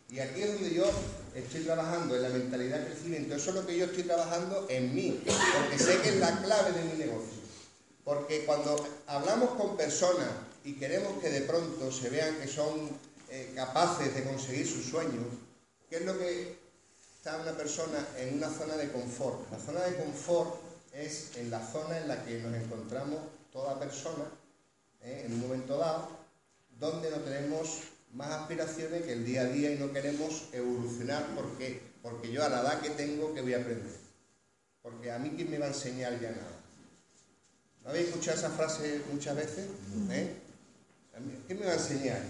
Y 0.10 0.20
aquí 0.20 0.42
es 0.42 0.54
donde 0.54 0.74
yo 0.74 0.90
estoy 1.36 1.62
trabajando 1.62 2.16
en 2.16 2.24
la 2.24 2.30
mentalidad 2.30 2.80
de 2.80 2.88
crecimiento. 2.88 3.36
Eso 3.36 3.52
es 3.52 3.56
lo 3.56 3.66
que 3.66 3.78
yo 3.78 3.86
estoy 3.86 4.04
trabajando 4.04 4.66
en 4.70 4.94
mí, 4.94 5.24
porque 5.24 5.80
sé 5.80 6.02
que 6.02 6.10
es 6.10 6.16
la 6.18 6.42
clave 6.42 6.72
de 6.74 6.84
mi 6.84 6.98
negocio. 6.98 7.40
Porque 8.04 8.44
cuando 8.46 8.84
hablamos 9.08 9.52
con 9.52 9.78
personas 9.78 10.28
y 10.66 10.74
queremos 10.74 11.22
que 11.22 11.30
de 11.30 11.42
pronto 11.42 11.92
se 11.92 12.10
vean 12.10 12.36
que 12.40 12.48
son 12.48 12.90
eh, 13.30 13.52
capaces 13.56 14.14
de 14.16 14.24
conseguir 14.24 14.68
sus 14.68 14.84
sueños, 14.84 15.28
¿qué 15.90 15.98
es 15.98 16.06
lo 16.06 16.18
que 16.18 16.58
está 17.18 17.38
una 17.38 17.56
persona 17.56 18.06
en 18.18 18.34
una 18.34 18.50
zona 18.50 18.76
de 18.76 18.92
confort? 18.92 19.50
La 19.52 19.60
zona 19.60 19.82
de 19.82 19.96
confort 19.96 20.71
es 20.94 21.38
en 21.38 21.50
la 21.50 21.66
zona 21.66 21.98
en 21.98 22.08
la 22.08 22.24
que 22.24 22.40
nos 22.40 22.54
encontramos 22.54 23.20
toda 23.52 23.80
persona 23.80 24.26
eh, 25.02 25.24
en 25.26 25.34
un 25.34 25.42
momento 25.42 25.78
dado 25.78 26.10
donde 26.80 27.12
no 27.12 27.18
tenemos 27.18 27.84
más 28.14 28.32
aspiraciones 28.32 29.04
que 29.04 29.14
el 29.14 29.26
día 29.26 29.42
a 29.42 29.46
día 29.46 29.72
y 29.72 29.78
no 29.78 29.92
queremos 29.94 30.50
evolucionar. 30.52 31.26
¿Por 31.36 31.58
qué? 31.58 31.82
Porque 32.02 32.32
yo 32.32 32.44
a 32.44 32.50
la 32.50 32.62
edad 32.62 32.82
que 32.82 32.90
tengo, 32.90 33.34
que 33.34 33.42
voy 33.42 33.54
a 33.54 33.60
aprender? 33.60 33.96
Porque 34.82 35.12
a 35.12 35.20
mí, 35.20 35.34
¿quién 35.36 35.52
me 35.52 35.60
va 35.60 35.66
a 35.66 35.70
enseñar 35.70 36.20
ya 36.20 36.32
nada? 36.32 36.60
¿No 37.84 37.90
habéis 37.90 38.08
escuchado 38.08 38.38
esa 38.38 38.50
frase 38.50 39.02
muchas 39.12 39.36
veces? 39.36 39.68
¿Eh? 40.10 40.34
¿Qué 41.48 41.56
me 41.56 41.66
va 41.66 41.74
a 41.74 41.76
enseñar? 41.76 42.22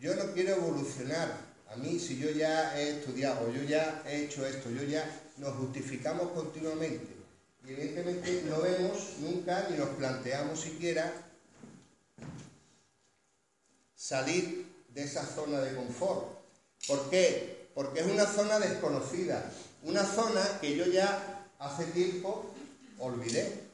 Yo 0.00 0.14
no 0.16 0.32
quiero 0.32 0.56
evolucionar. 0.56 1.48
A 1.70 1.76
mí, 1.76 1.98
si 1.98 2.18
yo 2.18 2.30
ya 2.30 2.78
he 2.78 2.98
estudiado, 2.98 3.52
yo 3.52 3.62
ya 3.62 4.02
he 4.06 4.24
hecho 4.24 4.46
esto, 4.46 4.70
yo 4.70 4.82
ya 4.82 5.04
nos 5.36 5.54
justificamos 5.56 6.32
continuamente. 6.32 7.17
Evidentemente 7.68 8.44
no 8.48 8.62
vemos 8.62 9.18
nunca 9.18 9.66
ni 9.68 9.76
nos 9.76 9.90
planteamos 9.90 10.58
siquiera 10.58 11.12
salir 13.94 14.66
de 14.94 15.04
esa 15.04 15.26
zona 15.26 15.60
de 15.60 15.76
confort. 15.76 16.38
¿Por 16.86 17.10
qué? 17.10 17.68
Porque 17.74 18.00
es 18.00 18.06
una 18.06 18.24
zona 18.24 18.58
desconocida, 18.58 19.52
una 19.82 20.02
zona 20.02 20.40
que 20.62 20.78
yo 20.78 20.86
ya 20.86 21.46
hace 21.58 21.84
tiempo 21.86 22.46
olvidé. 22.98 23.68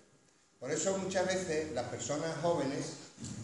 Por 0.59 0.73
eso 0.73 0.99
muchas 0.99 1.27
veces 1.29 1.71
las 1.73 1.89
personas 1.89 2.37
jóvenes 2.43 2.95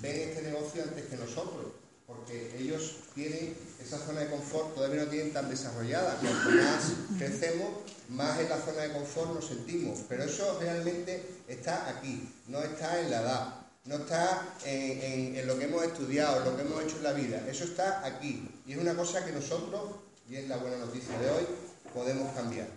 ven 0.02 0.30
este 0.30 0.42
negocio 0.42 0.82
antes 0.82 1.04
que 1.04 1.16
nosotros, 1.16 1.66
porque 2.10 2.56
ellos 2.58 2.96
tienen 3.14 3.56
esa 3.80 3.98
zona 3.98 4.20
de 4.20 4.30
confort, 4.30 4.74
todavía 4.74 5.04
no 5.04 5.10
tienen 5.10 5.32
tan 5.32 5.48
desarrollada. 5.48 6.18
Cuanto 6.20 6.50
más 6.50 6.92
crecemos, 7.18 7.68
más 8.08 8.38
en 8.40 8.48
la 8.48 8.58
zona 8.58 8.82
de 8.82 8.92
confort 8.92 9.34
nos 9.34 9.46
sentimos. 9.46 10.00
Pero 10.08 10.24
eso 10.24 10.58
realmente 10.60 11.24
está 11.48 11.88
aquí, 11.88 12.28
no 12.48 12.62
está 12.62 13.00
en 13.00 13.10
la 13.10 13.22
edad 13.22 13.60
no 13.84 13.96
está 13.96 14.54
en, 14.64 15.46
lo 15.46 15.58
que 15.58 15.64
hemos 15.64 15.82
estudiado, 15.82 16.38
en 16.38 16.44
lo 16.44 16.56
que 16.56 16.62
hemos 16.62 16.84
hecho 16.84 16.98
en 16.98 17.02
la 17.02 17.12
vida. 17.12 17.44
Eso 17.48 17.64
está 17.64 18.04
aquí. 18.04 18.48
Y 18.66 18.72
es 18.72 18.78
una 18.78 18.94
cosa 18.94 19.24
que 19.24 19.32
nosotros, 19.32 19.82
y 20.28 20.36
es 20.36 20.48
la 20.48 20.58
buena 20.58 20.76
noticia 20.76 21.18
de 21.18 21.30
hoy, 21.30 21.46
podemos 21.92 22.32
cambiar. 22.34 22.68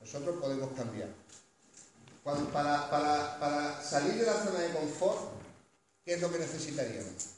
Nosotros 0.00 0.36
podemos 0.40 0.70
cambiar. 0.76 1.08
para, 2.22 2.90
para 2.90 3.82
salir 3.82 4.14
de 4.14 4.26
la 4.26 4.44
zona 4.44 4.60
de 4.60 4.72
confort, 4.72 5.32
¿qué 6.04 6.14
es 6.14 6.20
lo 6.20 6.30
que 6.30 6.38
necesitaríamos? 6.38 7.33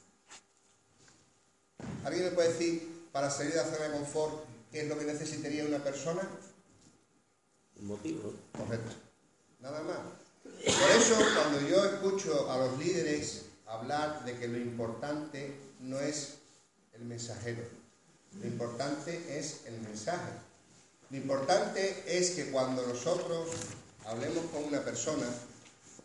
¿Alguien 2.07 2.27
me 2.27 2.31
puede 2.31 2.53
decir, 2.53 3.09
para 3.11 3.29
salir 3.29 3.51
de 3.51 3.57
la 3.57 3.65
zona 3.65 3.89
de 3.89 3.99
confort, 3.99 4.45
qué 4.71 4.83
es 4.83 4.89
lo 4.89 4.97
que 4.97 5.07
necesitaría 5.07 5.65
una 5.65 5.83
persona? 5.83 6.23
Un 7.81 7.87
motivo. 7.89 8.33
Correcto. 8.57 8.95
Nada 9.59 9.83
más. 9.83 9.99
Por 10.45 10.91
eso 10.93 11.17
cuando 11.35 11.69
yo 11.69 11.85
escucho 11.85 12.49
a 12.49 12.59
los 12.59 12.79
líderes 12.79 13.47
hablar 13.67 14.25
de 14.25 14.39
que 14.39 14.47
lo 14.47 14.57
importante 14.57 15.53
no 15.81 15.99
es 15.99 16.35
el 16.93 17.07
mensajero, 17.07 17.65
lo 18.41 18.47
importante 18.47 19.37
es 19.37 19.63
el 19.67 19.81
mensaje. 19.81 20.31
Lo 21.11 21.17
importante 21.17 22.05
es 22.07 22.31
que 22.31 22.53
cuando 22.53 22.87
nosotros 22.87 23.49
hablemos 24.05 24.45
con 24.53 24.63
una 24.63 24.85
persona, 24.85 25.27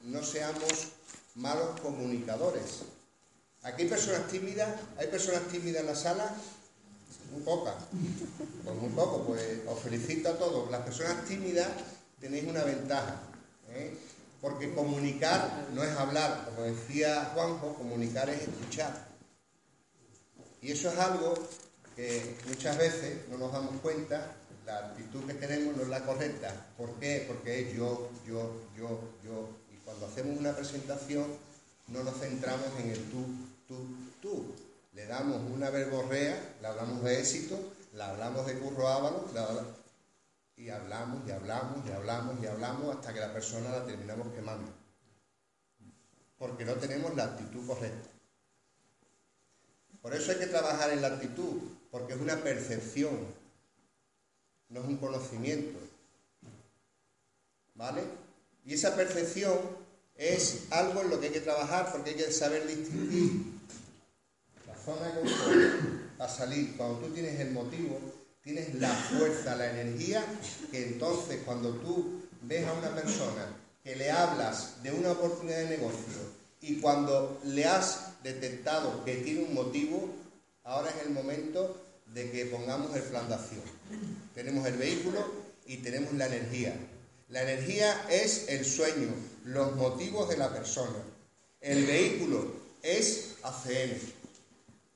no 0.05 0.23
seamos 0.23 0.93
malos 1.35 1.79
comunicadores. 1.79 2.85
Aquí 3.63 3.83
hay 3.83 3.89
personas 3.89 4.27
tímidas, 4.27 4.69
hay 4.97 5.07
personas 5.07 5.43
tímidas 5.51 5.81
en 5.81 5.87
la 5.87 5.95
sala, 5.95 6.35
muy 7.31 7.41
pocas, 7.43 7.75
pues 8.63 8.75
muy 8.75 8.89
poco, 8.89 9.23
pues 9.25 9.59
os 9.67 9.79
felicito 9.79 10.29
a 10.29 10.37
todos. 10.37 10.71
Las 10.71 10.81
personas 10.81 11.23
tímidas 11.25 11.67
tenéis 12.19 12.45
una 12.47 12.63
ventaja. 12.63 13.21
¿eh? 13.69 13.95
Porque 14.41 14.73
comunicar 14.73 15.67
no 15.75 15.83
es 15.83 15.91
hablar, 15.91 16.45
como 16.45 16.63
decía 16.63 17.31
Juanjo, 17.35 17.75
comunicar 17.75 18.29
es 18.31 18.41
escuchar. 18.41 19.09
Y 20.61 20.71
eso 20.71 20.91
es 20.91 20.97
algo 20.97 21.35
que 21.95 22.37
muchas 22.47 22.77
veces 22.77 23.29
no 23.29 23.37
nos 23.37 23.53
damos 23.53 23.79
cuenta, 23.81 24.35
la 24.65 24.77
actitud 24.77 25.25
que 25.25 25.35
tenemos 25.35 25.75
no 25.75 25.83
es 25.83 25.89
la 25.89 26.03
correcta. 26.03 26.67
¿Por 26.77 26.95
qué? 26.99 27.25
Porque 27.27 27.61
es 27.61 27.75
yo, 27.75 28.09
yo, 28.27 28.61
yo, 28.75 28.99
yo. 29.23 29.49
Y 29.71 29.77
cuando 29.85 30.07
hacemos 30.07 30.39
una 30.39 30.55
presentación 30.55 31.25
no 31.87 32.03
nos 32.03 32.19
centramos 32.19 32.67
en 32.79 32.89
el 32.89 33.03
tú, 33.11 33.25
tú. 34.21 34.45
Le 34.93 35.05
damos 35.05 35.41
una 35.51 35.69
verborrea, 35.69 36.55
le 36.61 36.67
hablamos 36.67 37.01
de 37.03 37.19
éxito, 37.19 37.57
le 37.93 38.03
hablamos 38.03 38.45
de 38.45 38.59
curro 38.59 38.87
ávalo, 38.87 39.25
y 40.57 40.69
hablamos 40.69 41.27
y 41.27 41.31
hablamos 41.31 41.87
y 41.87 41.91
hablamos 41.91 42.43
y 42.43 42.45
hablamos 42.45 42.95
hasta 42.95 43.13
que 43.13 43.19
la 43.19 43.33
persona 43.33 43.71
la 43.71 43.85
terminamos 43.85 44.27
quemando. 44.33 44.71
porque 46.37 46.65
no 46.65 46.73
tenemos 46.73 47.15
la 47.15 47.25
actitud 47.25 47.67
correcta. 47.67 48.09
Por 50.01 50.15
eso 50.15 50.31
hay 50.31 50.39
que 50.39 50.47
trabajar 50.47 50.89
en 50.89 51.03
la 51.03 51.09
actitud, 51.09 51.61
porque 51.91 52.13
es 52.13 52.19
una 52.19 52.37
percepción, 52.37 53.27
no 54.69 54.79
es 54.81 54.87
un 54.87 54.97
conocimiento. 54.97 55.77
¿Vale? 57.75 58.01
Y 58.65 58.73
esa 58.73 58.95
percepción 58.95 59.59
es 60.15 60.63
algo 60.71 61.01
en 61.01 61.11
lo 61.11 61.19
que 61.19 61.27
hay 61.27 61.33
que 61.33 61.41
trabajar, 61.41 61.91
porque 61.91 62.11
hay 62.11 62.15
que 62.15 62.31
saber 62.31 62.65
distinguir 62.65 63.50
confort 64.97 66.19
a 66.19 66.27
salir. 66.27 66.75
Cuando 66.77 66.99
tú 66.99 67.13
tienes 67.13 67.39
el 67.39 67.51
motivo, 67.51 67.99
tienes 68.43 68.75
la 68.75 68.89
fuerza, 68.89 69.55
la 69.55 69.71
energía, 69.71 70.23
que 70.71 70.87
entonces 70.87 71.41
cuando 71.45 71.71
tú 71.75 72.21
ves 72.41 72.67
a 72.67 72.73
una 72.73 72.93
persona 72.93 73.47
que 73.83 73.95
le 73.95 74.11
hablas 74.11 74.83
de 74.83 74.91
una 74.91 75.11
oportunidad 75.11 75.59
de 75.59 75.77
negocio 75.77 76.41
y 76.61 76.79
cuando 76.79 77.39
le 77.43 77.65
has 77.65 78.21
detectado 78.23 79.03
que 79.03 79.15
tiene 79.17 79.43
un 79.43 79.53
motivo, 79.53 80.09
ahora 80.63 80.91
es 80.91 81.05
el 81.07 81.13
momento 81.13 81.75
de 82.13 82.29
que 82.29 82.45
pongamos 82.45 82.95
el 82.95 83.03
plan 83.03 83.27
de 83.27 83.35
acción. 83.35 83.61
Tenemos 84.35 84.65
el 84.67 84.75
vehículo 84.75 85.25
y 85.65 85.77
tenemos 85.77 86.13
la 86.13 86.27
energía. 86.27 86.75
La 87.29 87.43
energía 87.43 88.05
es 88.09 88.49
el 88.49 88.65
sueño, 88.65 89.07
los 89.45 89.75
motivos 89.75 90.29
de 90.29 90.37
la 90.37 90.51
persona. 90.53 90.97
El 91.61 91.85
vehículo 91.85 92.53
es 92.83 93.35
ACN. 93.43 94.20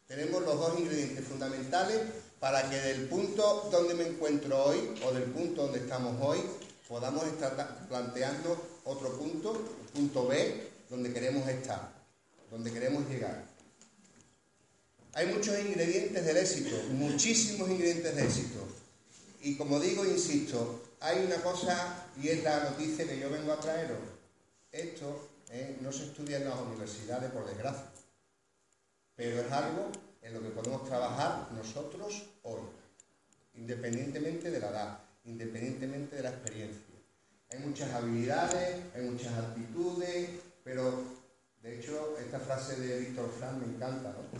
Tenemos 0.07 0.43
los 0.43 0.55
dos 0.59 0.79
ingredientes 0.79 1.25
fundamentales 1.25 1.99
para 2.39 2.69
que 2.69 2.79
del 2.79 3.07
punto 3.07 3.69
donde 3.71 3.95
me 3.95 4.07
encuentro 4.07 4.65
hoy 4.65 4.93
o 5.03 5.11
del 5.11 5.23
punto 5.23 5.63
donde 5.63 5.79
estamos 5.79 6.15
hoy 6.21 6.39
podamos 6.87 7.25
estar 7.25 7.87
planteando 7.87 8.81
otro 8.83 9.17
punto, 9.17 9.53
punto 9.93 10.27
B, 10.27 10.69
donde 10.91 11.11
queremos 11.11 11.47
estar, 11.47 11.91
donde 12.51 12.71
queremos 12.71 13.09
llegar. 13.09 13.43
Hay 15.13 15.27
muchos 15.27 15.57
ingredientes 15.59 16.23
del 16.23 16.37
éxito, 16.37 16.75
muchísimos 16.91 17.67
ingredientes 17.69 18.15
de 18.15 18.23
éxito. 18.23 18.67
Y 19.41 19.55
como 19.55 19.79
digo, 19.79 20.05
insisto, 20.05 20.83
hay 20.99 21.25
una 21.25 21.37
cosa 21.37 22.05
y 22.21 22.27
es 22.27 22.43
la 22.43 22.65
noticia 22.65 23.07
que 23.07 23.19
yo 23.19 23.31
vengo 23.31 23.53
a 23.53 23.59
traeros. 23.59 23.97
Esto 24.71 25.29
eh, 25.49 25.77
no 25.81 25.91
se 25.91 26.03
estudia 26.03 26.37
en 26.37 26.49
las 26.49 26.59
universidades, 26.59 27.31
por 27.31 27.47
desgracia, 27.47 27.85
pero 29.15 29.41
es 29.41 29.51
algo 29.51 29.91
en 30.21 30.33
lo 30.33 30.41
que 30.41 30.49
podemos 30.49 30.87
trabajar 30.87 31.47
nosotros 31.53 32.23
hoy, 32.43 32.61
independientemente 33.53 34.51
de 34.51 34.59
la 34.59 34.69
edad, 34.69 34.99
independientemente 35.25 36.15
de 36.17 36.23
la 36.23 36.29
experiencia. 36.29 36.81
Hay 37.51 37.59
muchas 37.59 37.93
habilidades, 37.93 38.77
hay 38.95 39.01
muchas 39.03 39.33
actitudes, 39.37 40.29
pero 40.63 41.03
de 41.61 41.79
hecho 41.79 42.17
esta 42.17 42.39
frase 42.39 42.75
de 42.75 42.99
Víctor 42.99 43.31
Frank 43.39 43.53
me 43.59 43.75
encanta, 43.75 44.09
¿no? 44.09 44.39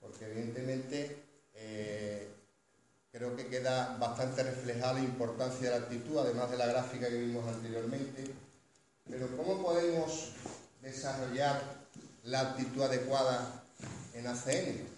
Porque 0.00 0.24
evidentemente 0.24 1.16
eh, 1.54 2.28
creo 3.12 3.36
que 3.36 3.48
queda 3.48 3.96
bastante 3.98 4.42
reflejada 4.42 4.94
la 4.94 5.00
importancia 5.00 5.70
de 5.70 5.78
la 5.78 5.84
actitud, 5.84 6.18
además 6.18 6.50
de 6.50 6.56
la 6.56 6.66
gráfica 6.66 7.08
que 7.08 7.18
vimos 7.18 7.46
anteriormente. 7.46 8.24
Pero 9.08 9.28
¿cómo 9.36 9.62
podemos 9.62 10.32
desarrollar 10.82 11.62
la 12.24 12.40
actitud 12.40 12.82
adecuada 12.82 13.65
en 14.16 14.26
ACN? 14.26 14.96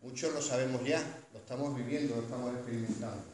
Muchos 0.00 0.32
lo 0.32 0.42
sabemos 0.42 0.84
ya, 0.84 1.02
lo 1.32 1.40
estamos 1.40 1.74
viviendo, 1.74 2.16
lo 2.16 2.22
estamos 2.22 2.54
experimentando. 2.54 3.24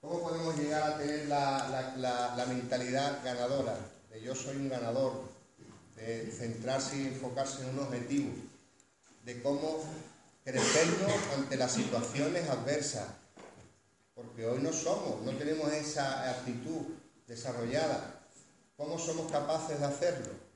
¿Cómo 0.00 0.22
podemos 0.22 0.56
llegar 0.56 0.92
a 0.92 0.98
tener 0.98 1.26
la, 1.28 2.44
mentalidad 2.48 3.22
ganadora? 3.24 3.78
De 4.10 4.20
yo 4.20 4.34
soy 4.34 4.56
un 4.56 4.68
ganador, 4.68 5.12
de 5.96 6.30
centrarse 6.30 6.96
y 6.96 7.06
enfocarse 7.08 7.62
en 7.62 7.70
un 7.70 7.80
objetivo, 7.80 8.30
de 9.24 9.42
cómo 9.42 9.84
crecernos 10.44 11.12
ante 11.36 11.56
las 11.56 11.72
situaciones 11.72 12.48
adversas. 12.48 13.08
Porque 14.14 14.46
hoy 14.46 14.60
no 14.60 14.72
somos, 14.72 15.22
no 15.22 15.32
tenemos 15.32 15.72
esa 15.72 16.30
actitud 16.30 16.86
desarrollada. 17.26 18.20
¿Cómo 18.76 18.98
somos 18.98 19.30
capaces 19.30 19.78
de 19.78 19.86
hacerlo? 19.86 20.47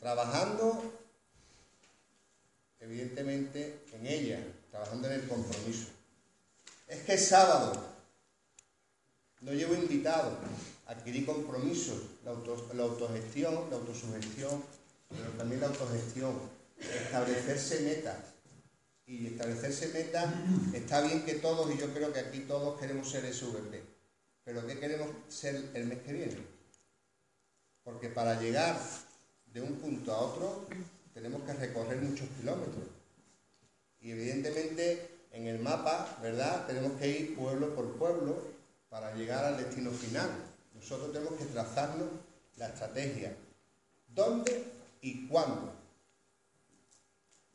Trabajando 0.00 1.00
evidentemente, 2.80 3.84
en 3.92 4.06
ella, 4.06 4.40
trabajando 4.70 5.08
en 5.08 5.20
el 5.20 5.28
compromiso. 5.28 5.88
Es 6.88 7.02
que 7.04 7.14
es 7.14 7.28
sábado, 7.28 7.72
no 9.42 9.52
llevo 9.52 9.74
invitado, 9.74 10.38
adquirí 10.86 11.24
compromiso, 11.24 11.94
la, 12.24 12.32
la 12.74 12.82
autogestión, 12.82 13.70
la 13.70 13.76
autosugestión, 13.76 14.64
pero 15.08 15.30
también 15.38 15.60
la 15.60 15.68
autogestión, 15.68 16.34
establecerse 16.78 17.80
metas. 17.80 18.16
Y 19.06 19.26
establecerse 19.26 19.88
metas, 19.88 20.32
está 20.72 21.00
bien 21.00 21.24
que 21.24 21.34
todos, 21.34 21.72
y 21.74 21.78
yo 21.78 21.92
creo 21.92 22.12
que 22.12 22.20
aquí 22.20 22.40
todos 22.40 22.78
queremos 22.80 23.10
ser 23.10 23.32
SVP, 23.32 23.82
pero 24.44 24.66
¿qué 24.66 24.78
queremos 24.78 25.08
ser 25.28 25.70
el 25.74 25.86
mes 25.86 25.98
que 26.02 26.12
viene? 26.12 26.36
Porque 27.82 28.08
para 28.08 28.40
llegar 28.40 28.78
de 29.52 29.60
un 29.60 29.74
punto 29.76 30.12
a 30.12 30.20
otro 30.20 30.66
tenemos 31.14 31.42
que 31.42 31.52
recorrer 31.54 31.98
muchos 31.98 32.28
kilómetros. 32.38 32.84
Y 34.00 34.12
evidentemente 34.12 35.08
en 35.32 35.46
el 35.46 35.58
mapa, 35.58 36.18
¿verdad? 36.22 36.66
Tenemos 36.66 36.92
que 36.98 37.08
ir 37.08 37.36
pueblo 37.36 37.74
por 37.74 37.96
pueblo 37.96 38.36
para 38.88 39.14
llegar 39.14 39.44
al 39.44 39.56
destino 39.56 39.90
final. 39.90 40.30
Nosotros 40.74 41.12
tenemos 41.12 41.38
que 41.38 41.44
trazarnos 41.46 42.08
la 42.56 42.68
estrategia. 42.68 43.36
¿Dónde 44.08 44.64
y 45.02 45.26
cuándo? 45.26 45.72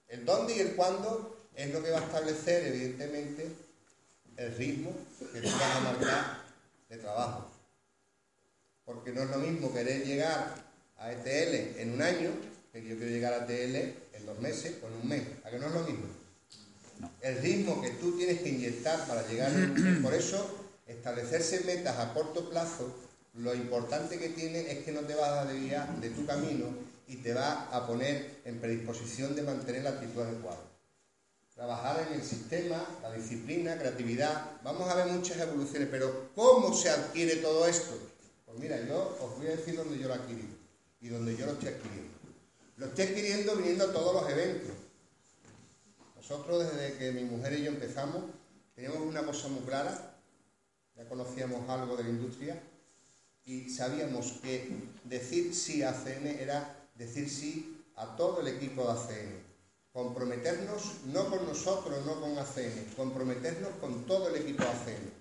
El 0.08 0.26
dónde 0.26 0.56
y 0.56 0.60
el 0.60 0.76
cuándo 0.76 1.36
es 1.56 1.74
lo 1.74 1.82
que 1.82 1.92
va 1.92 2.00
a 2.00 2.04
establecer, 2.04 2.68
evidentemente, 2.68 3.50
el 4.38 4.56
ritmo 4.56 4.92
que 5.34 5.42
tú 5.42 5.50
vas 5.50 5.76
a 5.76 5.80
marcar 5.80 6.44
de 6.90 6.98
trabajo. 6.98 7.50
Porque 8.86 9.12
no 9.12 9.24
es 9.24 9.30
lo 9.30 9.38
mismo 9.38 9.74
querer 9.74 10.06
llegar 10.06 10.66
a 10.98 11.12
ETL 11.12 11.80
en 11.80 11.94
un 11.94 12.02
año 12.02 12.32
que 12.72 12.84
yo 12.84 12.98
quiero 12.98 13.12
llegar 13.12 13.34
a 13.34 13.46
TL 13.46 13.76
en 14.14 14.26
dos 14.26 14.40
meses 14.40 14.76
o 14.84 14.88
en 14.88 14.94
un 15.02 15.08
mes. 15.08 15.24
¿A 15.44 15.50
que 15.50 15.60
no 15.60 15.68
es 15.68 15.74
lo 15.74 15.84
mismo? 15.84 16.06
El 17.22 17.38
ritmo 17.42 17.82
que 17.82 17.92
tú 17.92 18.18
tienes 18.18 18.42
que 18.42 18.50
inyectar 18.50 19.06
para 19.08 19.28
llegar 19.28 19.52
a 19.52 20.02
Por 20.02 20.14
eso, 20.14 20.68
establecerse 20.88 21.62
metas 21.66 21.98
a 21.98 22.14
corto 22.14 22.50
plazo, 22.50 22.94
lo 23.36 23.54
importante 23.54 24.18
que 24.18 24.30
tiene 24.30 24.72
es 24.72 24.86
que 24.86 24.92
no 24.92 25.02
te 25.02 25.16
vas 25.16 25.32
a 25.32 25.46
desviar 25.46 26.00
de 26.00 26.10
tu 26.10 26.26
camino 26.26 26.68
y 27.08 27.18
te 27.18 27.34
va 27.34 27.70
a 27.70 27.86
poner 27.86 28.42
en 28.46 28.60
predisposición 28.60 29.36
de 29.36 29.44
mantener 29.44 29.84
la 29.84 29.92
actitud 29.92 30.22
adecuada. 30.22 30.62
Trabajar 31.54 32.08
en 32.10 32.20
el 32.20 32.26
sistema, 32.26 32.86
la 33.02 33.14
disciplina, 33.14 33.78
creatividad. 33.78 34.52
Vamos 34.64 34.90
a 34.90 34.96
ver 34.96 35.08
muchas 35.08 35.38
evoluciones, 35.40 35.88
pero 35.90 36.30
¿cómo 36.36 36.74
se 36.74 36.90
adquiere 36.90 37.38
todo 37.38 37.66
esto? 37.68 37.98
Pues 38.46 38.58
mira, 38.60 38.78
yo 38.86 39.18
os 39.22 39.38
voy 39.38 39.48
a 39.48 39.56
decir 39.56 39.76
dónde 39.76 39.98
yo 39.98 40.08
lo 40.08 40.16
adquirí 40.16 40.65
y 41.02 41.10
dónde 41.10 41.36
yo 41.36 41.46
lo 41.46 41.54
estoy 41.54 41.70
adquiriendo. 41.70 42.14
Lo 42.78 42.86
estoy 42.88 43.06
adquiriendo 43.06 43.56
viniendo 43.56 43.86
a 43.86 43.94
todos 43.94 44.22
los 44.22 44.32
eventos. 44.32 44.76
Nosotros 46.16 46.64
desde 46.64 46.98
que 46.98 47.12
mi 47.12 47.24
mujer 47.24 47.54
y 47.54 47.64
yo 47.64 47.70
empezamos 47.70 48.24
teníamos 48.76 49.00
una 49.00 49.26
cosa 49.26 49.48
muy 49.48 49.62
clara, 49.62 50.18
ya 50.96 51.08
conocíamos 51.08 51.68
algo 51.70 51.96
de 51.96 52.04
la 52.04 52.10
industria 52.10 52.62
y 53.46 53.70
sabíamos 53.70 54.34
que 54.44 54.70
decir 55.06 55.56
sí 55.56 55.82
a 55.82 55.92
ACN 55.92 56.28
era 56.28 56.76
decir 56.96 57.30
sí 57.30 57.84
a 57.96 58.16
todo 58.18 58.42
el 58.42 58.50
equipo 58.50 58.84
de 58.84 58.92
ACN. 58.92 59.46
Comprometernos 59.94 61.06
no 61.06 61.30
con 61.30 61.46
nosotros, 61.46 62.06
no 62.06 62.20
con 62.20 62.38
ACN, 62.38 62.94
comprometernos 62.98 63.72
con 63.80 64.06
todo 64.06 64.30
el 64.30 64.42
equipo 64.42 64.64
de 64.64 64.70
ACN. 64.70 65.14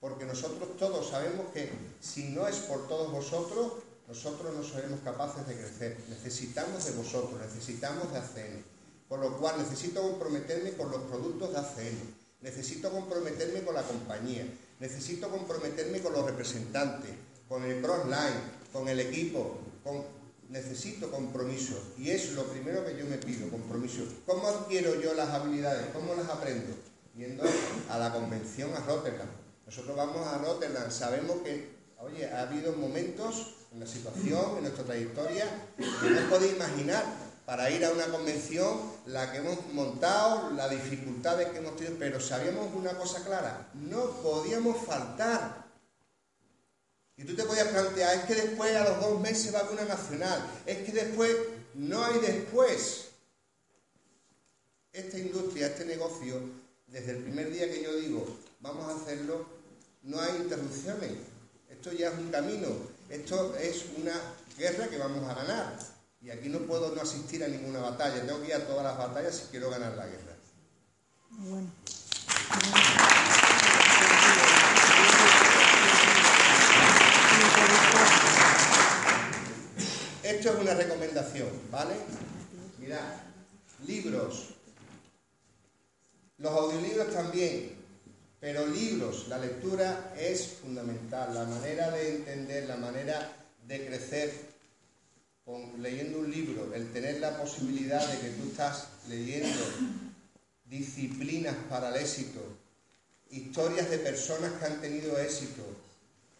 Porque 0.00 0.24
nosotros 0.24 0.76
todos 0.76 1.08
sabemos 1.08 1.52
que 1.52 1.70
si 2.00 2.30
no 2.30 2.48
es 2.48 2.56
por 2.56 2.88
todos 2.88 3.12
vosotros, 3.12 3.72
nosotros 4.08 4.54
no 4.54 4.64
seremos 4.64 5.00
capaces 5.04 5.46
de 5.46 5.54
crecer. 5.54 5.98
Necesitamos 6.08 6.82
de 6.86 6.92
vosotros, 6.92 7.38
necesitamos 7.40 8.10
de 8.10 8.18
ACN. 8.18 8.64
Por 9.06 9.20
lo 9.20 9.38
cual 9.38 9.58
necesito 9.58 10.00
comprometerme 10.02 10.72
con 10.72 10.90
los 10.90 11.02
productos 11.02 11.52
de 11.52 11.58
ACN, 11.58 12.14
necesito 12.40 12.90
comprometerme 12.90 13.62
con 13.62 13.74
la 13.74 13.82
compañía, 13.82 14.46
necesito 14.80 15.30
comprometerme 15.30 16.00
con 16.00 16.12
los 16.14 16.24
representantes, 16.24 17.10
con 17.48 17.64
el 17.64 17.82
crossline, 17.82 18.40
con 18.72 18.88
el 18.88 19.00
equipo, 19.00 19.58
necesito 20.48 21.10
compromiso. 21.10 21.74
Y 21.98 22.10
es 22.10 22.32
lo 22.32 22.44
primero 22.44 22.84
que 22.84 22.96
yo 22.96 23.04
me 23.06 23.16
pido, 23.18 23.48
compromiso. 23.50 24.02
¿Cómo 24.26 24.46
adquiero 24.48 25.00
yo 25.00 25.14
las 25.14 25.30
habilidades? 25.30 25.86
¿Cómo 25.92 26.14
las 26.14 26.28
aprendo? 26.28 26.74
Yendo 27.14 27.44
a 27.88 27.98
la 27.98 28.12
convención 28.12 28.72
a 28.74 28.80
Rotterdam. 28.80 29.28
Nosotros 29.66 29.96
vamos 29.96 30.26
a 30.26 30.38
Rotterdam, 30.38 30.90
sabemos 30.90 31.42
que, 31.42 31.76
oye, 31.98 32.30
ha 32.30 32.42
habido 32.42 32.72
momentos 32.72 33.57
en 33.72 33.80
la 33.80 33.86
situación, 33.86 34.56
en 34.56 34.62
nuestra 34.62 34.84
trayectoria, 34.84 35.46
que 35.76 36.10
no 36.10 36.28
podéis 36.30 36.54
imaginar 36.54 37.04
para 37.48 37.70
ir 37.70 37.84
a 37.84 37.92
una 37.92 38.06
convención 38.08 38.78
la 39.06 39.32
que 39.32 39.38
hemos 39.38 39.58
montado, 39.72 40.50
las 40.50 40.70
dificultades 40.70 41.48
que 41.48 41.58
hemos 41.58 41.76
tenido, 41.76 41.96
pero 41.98 42.20
sabíamos 42.20 42.74
una 42.74 42.92
cosa 42.92 43.24
clara, 43.24 43.70
no 43.74 44.10
podíamos 44.22 44.76
faltar. 44.84 45.66
Y 47.16 47.24
tú 47.24 47.34
te 47.34 47.44
podías 47.44 47.68
plantear 47.68 48.18
es 48.18 48.24
que 48.24 48.34
después 48.34 48.76
a 48.76 48.84
los 48.88 49.00
dos 49.00 49.20
meses 49.20 49.54
va 49.54 49.60
a 49.60 49.70
una 49.70 49.84
nacional, 49.84 50.40
es 50.66 50.78
que 50.84 50.92
después 50.92 51.34
no 51.72 52.04
hay 52.04 52.18
después. 52.20 53.08
Esta 54.92 55.18
industria, 55.18 55.68
este 55.68 55.84
negocio, 55.84 56.40
desde 56.86 57.12
el 57.12 57.22
primer 57.22 57.50
día 57.50 57.70
que 57.70 57.82
yo 57.82 57.96
digo, 57.96 58.26
vamos 58.60 58.92
a 58.92 58.96
hacerlo, 58.96 59.46
no 60.02 60.20
hay 60.20 60.36
interrupciones. 60.36 61.12
Esto 61.70 61.92
ya 61.92 62.08
es 62.08 62.18
un 62.18 62.30
camino, 62.30 62.68
esto 63.08 63.56
es 63.56 63.86
una 63.96 64.12
guerra 64.56 64.88
que 64.88 64.98
vamos 64.98 65.28
a 65.28 65.34
ganar. 65.34 65.78
Y 66.20 66.30
aquí 66.30 66.48
no 66.48 66.58
puedo 66.60 66.94
no 66.94 67.00
asistir 67.00 67.44
a 67.44 67.48
ninguna 67.48 67.78
batalla, 67.78 68.26
tengo 68.26 68.40
que 68.40 68.48
ir 68.48 68.54
a 68.54 68.66
todas 68.66 68.84
las 68.84 68.98
batallas 68.98 69.34
si 69.34 69.46
quiero 69.50 69.70
ganar 69.70 69.94
la 69.94 70.06
guerra. 70.06 70.36
Bueno. 71.30 71.70
Esto 80.22 80.52
es 80.52 80.60
una 80.60 80.74
recomendación, 80.74 81.48
¿vale? 81.70 81.94
Mirad, 82.78 82.98
libros. 83.86 84.54
Los 86.36 86.52
audiolibros 86.52 87.12
también, 87.12 87.77
pero 88.40 88.66
libros, 88.66 89.28
la 89.28 89.38
lectura 89.38 90.14
es 90.18 90.46
fundamental. 90.62 91.34
La 91.34 91.44
manera 91.44 91.90
de 91.90 92.16
entender, 92.16 92.68
la 92.68 92.76
manera 92.76 93.36
de 93.66 93.86
crecer 93.86 94.32
leyendo 95.78 96.18
un 96.18 96.30
libro, 96.30 96.74
el 96.74 96.92
tener 96.92 97.20
la 97.20 97.38
posibilidad 97.38 98.06
de 98.06 98.18
que 98.20 98.28
tú 98.36 98.48
estás 98.48 98.88
leyendo 99.08 99.64
disciplinas 100.66 101.56
para 101.70 101.88
el 101.88 102.02
éxito, 102.02 102.40
historias 103.30 103.88
de 103.88 103.98
personas 103.98 104.52
que 104.52 104.66
han 104.66 104.80
tenido 104.80 105.18
éxito. 105.18 105.62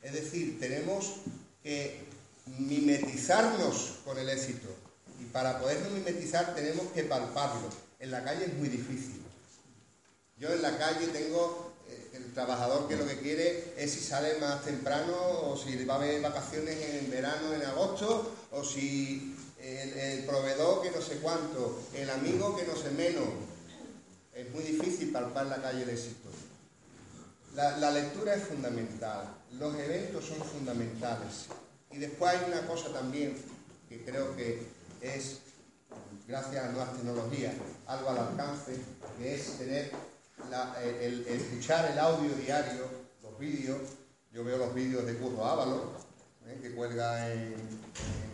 Es 0.02 0.12
decir, 0.12 0.60
tenemos 0.60 1.16
que 1.62 2.00
mimetizarnos 2.58 4.00
con 4.04 4.18
el 4.18 4.28
éxito. 4.28 4.68
Y 5.20 5.24
para 5.24 5.58
podernos 5.58 5.90
mimetizar 5.92 6.54
tenemos 6.54 6.86
que 6.92 7.04
palparlo. 7.04 7.68
En 7.98 8.10
la 8.10 8.22
calle 8.22 8.44
es 8.44 8.54
muy 8.54 8.68
difícil. 8.68 9.22
Yo 10.38 10.52
en 10.52 10.62
la 10.62 10.76
calle 10.78 11.08
tengo 11.08 11.72
el 12.12 12.32
trabajador 12.32 12.88
que 12.88 12.96
lo 12.96 13.06
que 13.06 13.18
quiere 13.18 13.74
es 13.76 13.92
si 13.92 14.00
sale 14.00 14.38
más 14.38 14.64
temprano 14.64 15.14
o 15.42 15.56
si 15.56 15.84
va 15.84 15.94
a 15.94 15.96
haber 15.98 16.20
vacaciones 16.20 16.76
en 16.76 17.10
verano, 17.10 17.54
en 17.54 17.62
agosto, 17.62 18.32
o 18.52 18.64
si 18.64 19.34
el, 19.60 20.24
proveedor 20.24 20.82
que 20.82 20.90
no 20.90 21.02
sé 21.02 21.16
cuánto, 21.18 21.80
el 21.94 22.10
amigo 22.10 22.56
que 22.56 22.64
no 22.64 22.76
sé 22.76 22.90
menos. 22.90 23.28
Es 24.34 24.50
muy 24.50 24.62
difícil 24.62 25.10
palpar 25.10 25.46
la 25.46 25.60
calle 25.60 25.82
el 25.82 25.90
éxito. 25.90 26.28
la 27.54 27.90
lectura 27.90 28.34
es 28.34 28.44
fundamental, 28.44 29.34
los 29.58 29.74
eventos 29.74 30.24
son 30.24 30.38
fundamentales. 30.38 31.46
Y 31.90 31.98
después 31.98 32.32
hay 32.32 32.50
una 32.50 32.66
cosa 32.66 32.92
también 32.92 33.36
que 33.88 34.04
creo 34.04 34.36
que 34.36 34.62
es, 35.00 35.38
gracias 36.26 36.64
a 36.64 36.70
nuevas 36.70 36.92
tecnologías, 36.92 37.54
algo 37.86 38.10
al 38.10 38.18
alcance, 38.18 38.76
que 39.18 39.34
es 39.34 39.58
tener 39.58 39.90
el, 40.82 41.26
escuchar 41.26 41.90
el 41.92 41.98
audio 41.98 42.34
diario, 42.34 42.84
los 43.22 43.38
vídeos. 43.38 43.80
Yo 44.32 44.44
veo 44.44 44.58
los 44.58 44.74
vídeos 44.74 45.06
de 45.06 45.14
Curro 45.14 45.44
Ávalo, 45.44 45.92
¿eh? 46.46 46.58
que 46.60 46.74
cuelga 46.74 47.32
en, 47.32 47.54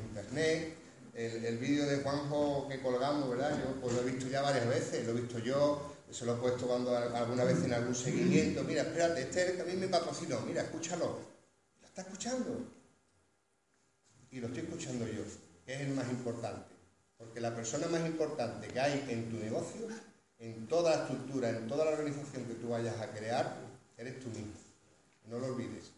internet. 0.08 0.76
El, 1.14 1.58
vídeo 1.58 1.86
de 1.86 1.98
Juanjo 1.98 2.66
que 2.68 2.80
colgamos, 2.82 3.30
¿verdad? 3.30 3.56
Yo 3.58 3.80
pues, 3.80 3.94
lo 3.94 4.02
he 4.02 4.10
visto 4.10 4.28
ya 4.28 4.42
varias 4.42 4.68
veces, 4.68 5.06
lo 5.06 5.12
he 5.12 5.20
visto 5.20 5.38
yo, 5.38 5.94
se 6.10 6.24
lo 6.26 6.34
he 6.34 6.36
puesto 6.38 6.66
cuando 6.66 6.96
alguna 6.96 7.44
vez 7.44 7.62
en 7.64 7.72
algún 7.72 7.94
seguimiento. 7.94 8.64
Mira, 8.64 8.82
espérate, 8.82 9.22
este 9.22 9.52
también 9.52 9.78
me 9.78 9.88
patrocinó, 9.88 10.40
mira, 10.40 10.62
escúchalo. 10.62 11.18
¿Lo 11.80 11.86
está 11.86 12.02
escuchando? 12.02 12.64
y 14.34 14.40
lo 14.40 14.48
estoy 14.48 14.64
escuchando 14.64 15.06
yo, 15.06 15.22
que 15.64 15.74
es 15.74 15.80
el 15.82 15.94
más 15.94 16.08
importante. 16.10 16.74
Porque 17.16 17.40
la 17.40 17.54
persona 17.54 17.86
más 17.86 18.04
importante 18.04 18.66
que 18.66 18.80
hay 18.80 19.06
en 19.08 19.30
tu 19.30 19.36
negocio, 19.36 19.86
en 20.44 20.66
toda 20.66 20.96
la 20.96 21.02
estructura, 21.02 21.48
en 21.48 21.66
toda 21.66 21.86
la 21.86 21.92
organización 21.92 22.44
que 22.44 22.54
tú 22.54 22.68
vayas 22.68 23.00
a 23.00 23.10
crear, 23.12 23.56
eres 23.96 24.20
tú 24.20 24.28
mismo. 24.28 24.52
No 25.30 25.38
lo 25.38 25.46
olvides. 25.46 25.90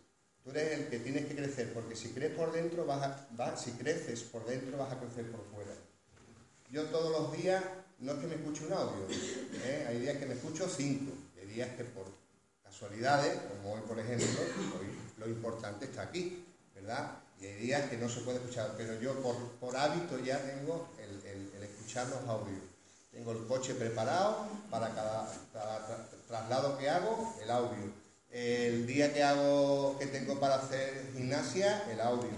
Tú 0.44 0.50
eres 0.50 0.78
el 0.78 0.86
que 0.86 1.00
tienes 1.00 1.26
que 1.26 1.34
crecer, 1.34 1.72
porque 1.72 1.96
si 1.96 2.10
crees 2.10 2.32
por 2.36 2.52
dentro, 2.52 2.86
vas 2.86 3.02
a, 3.02 3.56
si 3.56 3.72
creces 3.72 4.22
por 4.22 4.46
dentro, 4.46 4.78
vas 4.78 4.92
a 4.92 5.00
crecer 5.00 5.30
por 5.32 5.44
fuera. 5.46 5.72
Yo 6.70 6.84
todos 6.84 7.10
los 7.10 7.36
días, 7.36 7.62
no 7.98 8.12
es 8.12 8.18
que 8.18 8.26
me 8.28 8.36
escuche 8.36 8.66
un 8.66 8.72
audio, 8.72 9.06
¿eh? 9.64 9.86
hay 9.88 9.98
días 10.00 10.18
que 10.18 10.26
me 10.26 10.34
escucho 10.34 10.68
cinco, 10.68 11.12
hay 11.40 11.46
días 11.46 11.70
que 11.70 11.84
por 11.84 12.04
casualidades, 12.62 13.40
como 13.48 13.74
hoy 13.74 13.80
por 13.88 13.98
ejemplo, 13.98 14.26
lo 15.18 15.28
importante 15.28 15.86
está 15.86 16.02
aquí, 16.02 16.44
¿verdad? 16.74 17.18
Y 17.40 17.46
hay 17.46 17.54
días 17.56 17.90
que 17.90 17.96
no 17.96 18.08
se 18.08 18.20
puede 18.20 18.38
escuchar, 18.38 18.74
pero 18.76 19.00
yo 19.00 19.14
por, 19.60 19.76
hábito 19.76 20.18
ya 20.20 20.40
tengo 20.40 20.88
el, 20.98 21.62
escuchar 21.62 22.08
los 22.08 22.22
audios. 22.28 22.60
Tengo 23.16 23.32
el 23.32 23.46
coche 23.46 23.72
preparado 23.72 24.46
para 24.68 24.94
cada, 24.94 25.26
traslado 26.28 26.76
que 26.76 26.90
hago, 26.90 27.34
el 27.42 27.50
audio. 27.50 27.90
El 28.30 28.86
día 28.86 29.14
que 29.14 29.22
hago, 29.22 29.98
que 29.98 30.04
tengo 30.04 30.38
para 30.38 30.56
hacer 30.56 31.12
gimnasia, 31.14 31.90
el 31.90 31.98
audio. 32.02 32.28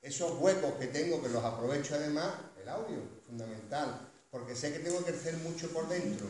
Esos 0.00 0.40
huecos 0.40 0.72
que 0.80 0.86
tengo, 0.86 1.22
que 1.22 1.28
los 1.28 1.44
aprovecho 1.44 1.94
además, 1.94 2.32
el 2.62 2.70
audio, 2.70 2.96
fundamental. 3.26 4.08
Porque 4.30 4.56
sé 4.56 4.72
que 4.72 4.78
tengo 4.78 5.04
que 5.04 5.12
crecer 5.12 5.36
mucho 5.36 5.68
por 5.68 5.90
dentro. 5.90 6.26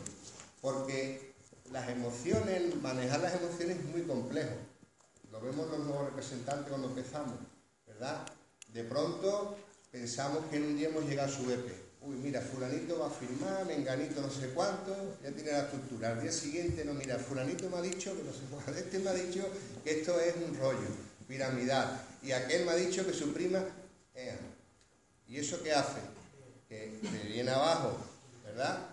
Porque 0.59 1.33
las 1.71 1.87
emociones, 1.87 2.75
manejar 2.81 3.21
las 3.21 3.35
emociones 3.35 3.77
es 3.77 3.85
muy 3.85 4.01
complejo. 4.01 4.55
Lo 5.31 5.39
vemos 5.39 5.69
los 5.69 5.79
nuevos 5.79 6.07
representantes 6.07 6.67
cuando 6.67 6.89
empezamos 6.89 7.35
¿verdad? 7.87 8.25
De 8.73 8.83
pronto 8.83 9.55
pensamos 9.89 10.39
que 10.51 10.57
en 10.57 10.63
un 10.63 10.75
día 10.75 10.89
hemos 10.89 11.05
llegado 11.05 11.29
a 11.29 11.31
su 11.31 11.49
EP. 11.49 11.84
Uy, 12.07 12.17
mira, 12.17 12.39
fulanito 12.39 12.99
va 12.99 13.07
a 13.07 13.09
firmar, 13.09 13.65
menganito 13.65 14.21
no 14.21 14.29
sé 14.29 14.49
cuánto, 14.49 15.17
ya 15.23 15.31
tiene 15.31 15.51
la 15.51 15.61
estructura. 15.61 16.11
Al 16.11 16.21
día 16.21 16.31
siguiente, 16.31 16.85
no, 16.85 16.93
mira, 16.93 17.17
fulanito 17.17 17.67
me 17.67 17.77
ha 17.77 17.81
dicho 17.81 18.15
que 18.15 18.21
no 18.23 18.31
sé 18.31 18.41
cuánto, 18.51 18.71
este 18.77 18.99
me 18.99 19.09
ha 19.09 19.13
dicho 19.13 19.41
que 19.83 20.01
esto 20.01 20.19
es 20.19 20.35
un 20.35 20.55
rollo, 20.55 20.87
piramidal. 21.27 21.99
Y 22.21 22.31
aquel 22.31 22.65
me 22.65 22.71
ha 22.71 22.75
dicho 22.75 23.05
que 23.05 23.13
su 23.13 23.33
prima... 23.33 23.63
¿Y 25.27 25.37
eso 25.37 25.61
qué 25.63 25.73
hace? 25.73 25.99
Que 26.69 26.99
me 27.01 27.23
viene 27.23 27.49
abajo, 27.49 27.97
¿verdad? 28.43 28.87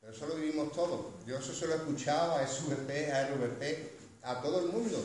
Pero 0.00 0.12
eso 0.12 0.26
lo 0.26 0.34
vivimos 0.34 0.70
todos. 0.72 1.06
Yo 1.26 1.38
eso 1.38 1.54
se 1.54 1.66
lo 1.66 1.72
he 1.72 1.76
escuchado 1.76 2.36
a 2.36 2.46
SVP, 2.46 3.10
a 3.10 3.28
RVP, 3.28 3.92
a 4.22 4.42
todo 4.42 4.60
el 4.60 4.72
mundo. 4.72 5.02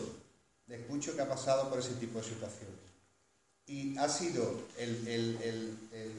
Le 0.67 0.75
escucho 0.75 1.15
que 1.15 1.21
ha 1.21 1.29
pasado 1.29 1.69
por 1.69 1.79
ese 1.79 1.93
tipo 1.93 2.19
de 2.19 2.25
situaciones. 2.25 2.83
Y 3.65 3.97
ha 3.97 4.09
sido, 4.09 4.59
el, 4.77 5.77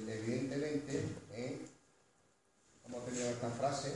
evidentemente, 0.08 0.96
¿eh? 0.96 1.04
Frase, 3.52 3.92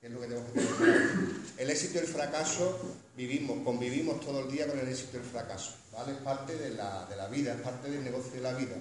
que 0.00 0.06
es 0.06 0.12
lo 0.12 0.20
que 0.20 0.26
tenemos 0.26 0.50
que 0.50 0.60
tener 0.60 1.10
El 1.58 1.70
éxito 1.70 1.94
y 1.96 1.98
el 1.98 2.06
fracaso 2.06 2.78
vivimos, 3.16 3.64
convivimos 3.64 4.20
todo 4.20 4.40
el 4.40 4.50
día 4.50 4.66
con 4.66 4.78
el 4.78 4.88
éxito 4.88 5.16
y 5.16 5.20
el 5.20 5.26
fracaso. 5.26 5.74
Es 6.08 6.16
parte 6.18 6.56
de 6.56 6.70
la, 6.70 7.28
vida, 7.30 7.54
es 7.54 7.60
parte 7.60 7.90
del 7.90 8.02
negocio 8.04 8.32
de 8.32 8.40
la 8.40 8.52
vida. 8.54 8.76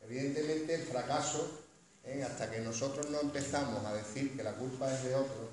Evidentemente 0.00 0.74
el 0.74 0.82
fracaso, 0.82 1.60
¿eh? 2.04 2.22
hasta 2.24 2.50
que 2.50 2.60
nosotros 2.60 3.10
no 3.10 3.20
empezamos 3.20 3.84
a 3.84 3.94
decir 3.94 4.36
que 4.36 4.42
la 4.42 4.52
culpa 4.52 4.92
es 4.92 5.04
de 5.04 5.14
otro, 5.14 5.50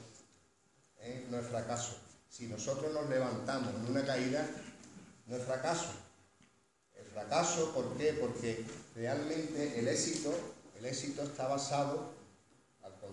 ¿eh? 0.99 1.25
no 1.29 1.39
es 1.39 1.47
fracaso. 1.47 1.97
Si 2.29 2.47
nosotros 2.47 2.93
nos 2.93 3.09
levantamos 3.09 3.73
en 3.75 3.91
una 3.91 4.05
caída, 4.05 4.47
no 5.27 5.35
es 5.35 5.43
fracaso, 5.43 5.91
fracaso, 7.13 7.73
¿por 7.73 7.97
qué? 7.97 8.13
Porque 8.13 8.65
realmente 8.95 9.79
el 9.79 9.87
éxito, 9.87 10.33
el 10.77 10.85
éxito 10.85 11.23
está 11.23 11.47
basado, 11.47 12.10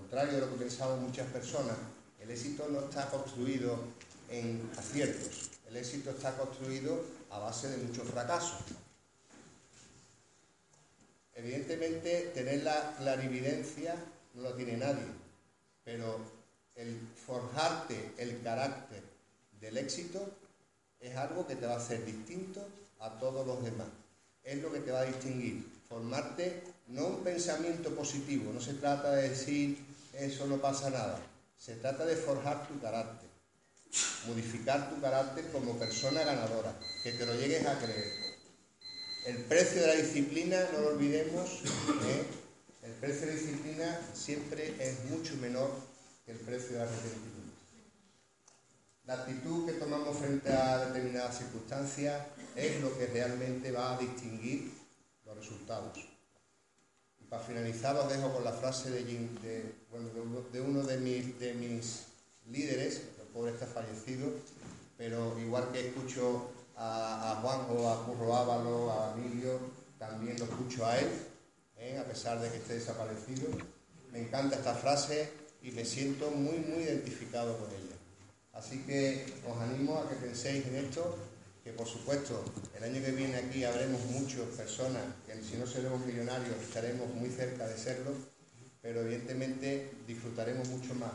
contrario 0.09 0.37
de 0.37 0.41
lo 0.41 0.53
que 0.53 0.65
pensaban 0.65 1.03
muchas 1.03 1.27
personas, 1.31 1.77
el 2.19 2.31
éxito 2.31 2.67
no 2.71 2.81
está 2.81 3.11
construido 3.11 3.79
en 4.31 4.71
aciertos, 4.79 5.51
el 5.69 5.77
éxito 5.77 6.11
está 6.13 6.35
construido 6.35 7.05
a 7.29 7.39
base 7.39 7.69
de 7.69 7.77
muchos 7.77 8.09
fracasos. 8.09 8.59
Evidentemente, 11.35 12.31
tener 12.35 12.63
la 12.63 12.95
clarividencia 12.97 13.97
no 14.33 14.43
lo 14.43 14.55
tiene 14.55 14.79
nadie, 14.79 15.05
pero 15.85 16.21
el 16.75 16.99
forjarte 17.27 18.13
el 18.17 18.41
carácter 18.41 19.03
del 19.61 19.77
éxito 19.77 20.27
es 21.01 21.15
algo 21.17 21.47
que 21.47 21.57
te 21.57 21.67
va 21.67 21.75
a 21.75 21.79
hacer 21.79 22.03
distinto 22.07 22.67
a 23.01 23.11
todos 23.19 23.47
los 23.47 23.63
demás. 23.63 23.89
Es 24.43 24.63
lo 24.63 24.73
que 24.73 24.81
te 24.81 24.91
va 24.91 25.01
a 25.01 25.05
distinguir. 25.05 25.67
Formarte 25.87 26.63
no 26.89 27.09
un 27.09 27.23
pensamiento 27.23 27.95
positivo, 27.95 28.51
no 28.55 28.61
se 28.61 28.73
trata 28.75 29.13
de 29.13 29.29
decir 29.29 29.88
eso 30.19 30.47
no 30.47 30.59
pasa 30.59 30.91
nada, 30.91 31.21
se 31.57 31.77
trata 31.77 32.05
de 32.05 32.17
forjar 32.17 32.67
tu 32.67 32.81
carácter, 32.81 33.29
modificar 34.27 34.91
tu 34.91 35.01
carácter 35.01 35.51
como 35.53 35.79
persona 35.79 36.25
ganadora, 36.25 36.79
que 37.03 37.13
te 37.13 37.25
lo 37.25 37.35
llegues 37.35 37.65
a 37.67 37.79
creer. 37.79 38.13
El 39.27 39.37
precio 39.45 39.83
de 39.83 39.87
la 39.87 39.95
disciplina, 39.95 40.59
no 40.73 40.81
lo 40.81 40.89
olvidemos, 40.89 41.63
¿eh? 42.07 42.25
el 42.83 42.93
precio 42.93 43.27
de 43.27 43.35
la 43.35 43.41
disciplina 43.41 44.01
siempre 44.15 44.75
es 44.81 45.05
mucho 45.11 45.37
menor 45.37 45.71
que 46.25 46.33
el 46.33 46.39
precio 46.39 46.73
de 46.73 46.79
la 46.79 46.85
arrepentimiento. 46.85 47.39
La 49.05 49.15
actitud 49.15 49.67
que 49.67 49.73
tomamos 49.73 50.19
frente 50.19 50.53
a 50.53 50.87
determinadas 50.87 51.39
circunstancias 51.39 52.27
es 52.57 52.81
lo 52.81 52.97
que 52.99 53.07
realmente 53.07 53.73
va 53.73 53.95
a 53.95 53.99
distinguir 53.99 54.73
los 55.25 55.37
resultados. 55.37 56.18
Para 57.29 57.43
finalizar 57.43 57.95
os 57.97 58.09
dejo 58.09 58.33
con 58.33 58.43
la 58.43 58.53
frase 58.53 58.91
de, 58.91 60.61
uno 60.61 60.83
de 60.83 60.97
mis, 60.97 61.39
de 61.39 61.55
mis 61.55 62.07
líderes, 62.51 63.03
el 63.21 63.27
pobre 63.35 63.53
está 63.53 63.67
fallecido, 63.67 64.33
pero 64.97 65.39
igual 65.39 65.71
que 65.71 65.89
escucho 65.89 66.49
a, 66.77 67.33
a 67.33 67.35
Juanjo, 67.43 67.91
a 67.91 68.07
Curro 68.07 68.35
Ávalo, 68.35 68.93
a 68.93 69.15
Emilio, 69.15 69.61
también 69.99 70.39
lo 70.39 70.45
escucho 70.45 70.87
a 70.87 70.99
él, 70.99 71.09
¿eh? 71.77 71.99
a 71.99 72.05
pesar 72.05 72.41
de 72.41 72.51
que 72.51 72.57
esté 72.57 72.75
desaparecido. 72.75 73.49
Me 74.11 74.21
encanta 74.21 74.57
esta 74.57 74.75
frase 74.75 75.29
y 75.63 75.71
me 75.73 75.85
siento 75.85 76.31
muy, 76.31 76.59
muy 76.59 76.85
identificado 76.85 77.59
con 77.59 77.69
ella. 77.69 77.97
Así 78.55 78.79
que 78.85 79.27
os 79.47 79.57
animo 79.61 79.99
a 79.99 80.09
que 80.09 80.17
penséis 80.17 80.67
en 80.67 80.77
esto, 80.77 81.17
que 81.69 81.75
por 81.75 81.87
supuesto 81.87 82.43
el 82.79 82.83
año 82.83 83.05
que 83.05 83.11
viene 83.11 83.37
aquí 83.37 83.63
habremos 83.63 84.01
muchas 84.07 84.47
personas, 84.57 85.03
que 85.27 85.35
si 85.45 85.59
no 85.59 85.67
seremos 85.67 86.01
millonarios 86.07 86.57
estaremos 86.63 87.13
muy 87.15 87.29
cerca 87.29 87.67
de 87.67 87.77
serlo, 87.77 88.13
pero 88.81 89.03
evidentemente 89.03 89.91
disfrutaremos 90.07 90.67
mucho 90.69 90.95
más 90.95 91.13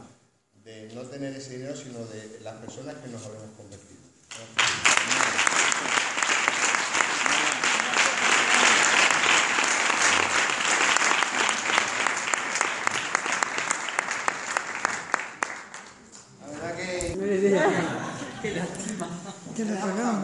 de 0.63 0.93
no 0.93 1.01
tener 1.01 1.35
ese 1.35 1.57
dinero, 1.57 1.75
sino 1.75 2.05
de 2.05 2.39
las 2.43 2.55
personas 2.57 2.93
que 2.97 3.09
nos 3.09 3.25
habremos 3.25 3.49
convertido. 3.57 3.99
La 16.41 16.47
verdad 16.47 16.75
que... 16.77 18.13
Qué 18.43 18.51
lástima. 18.55 19.07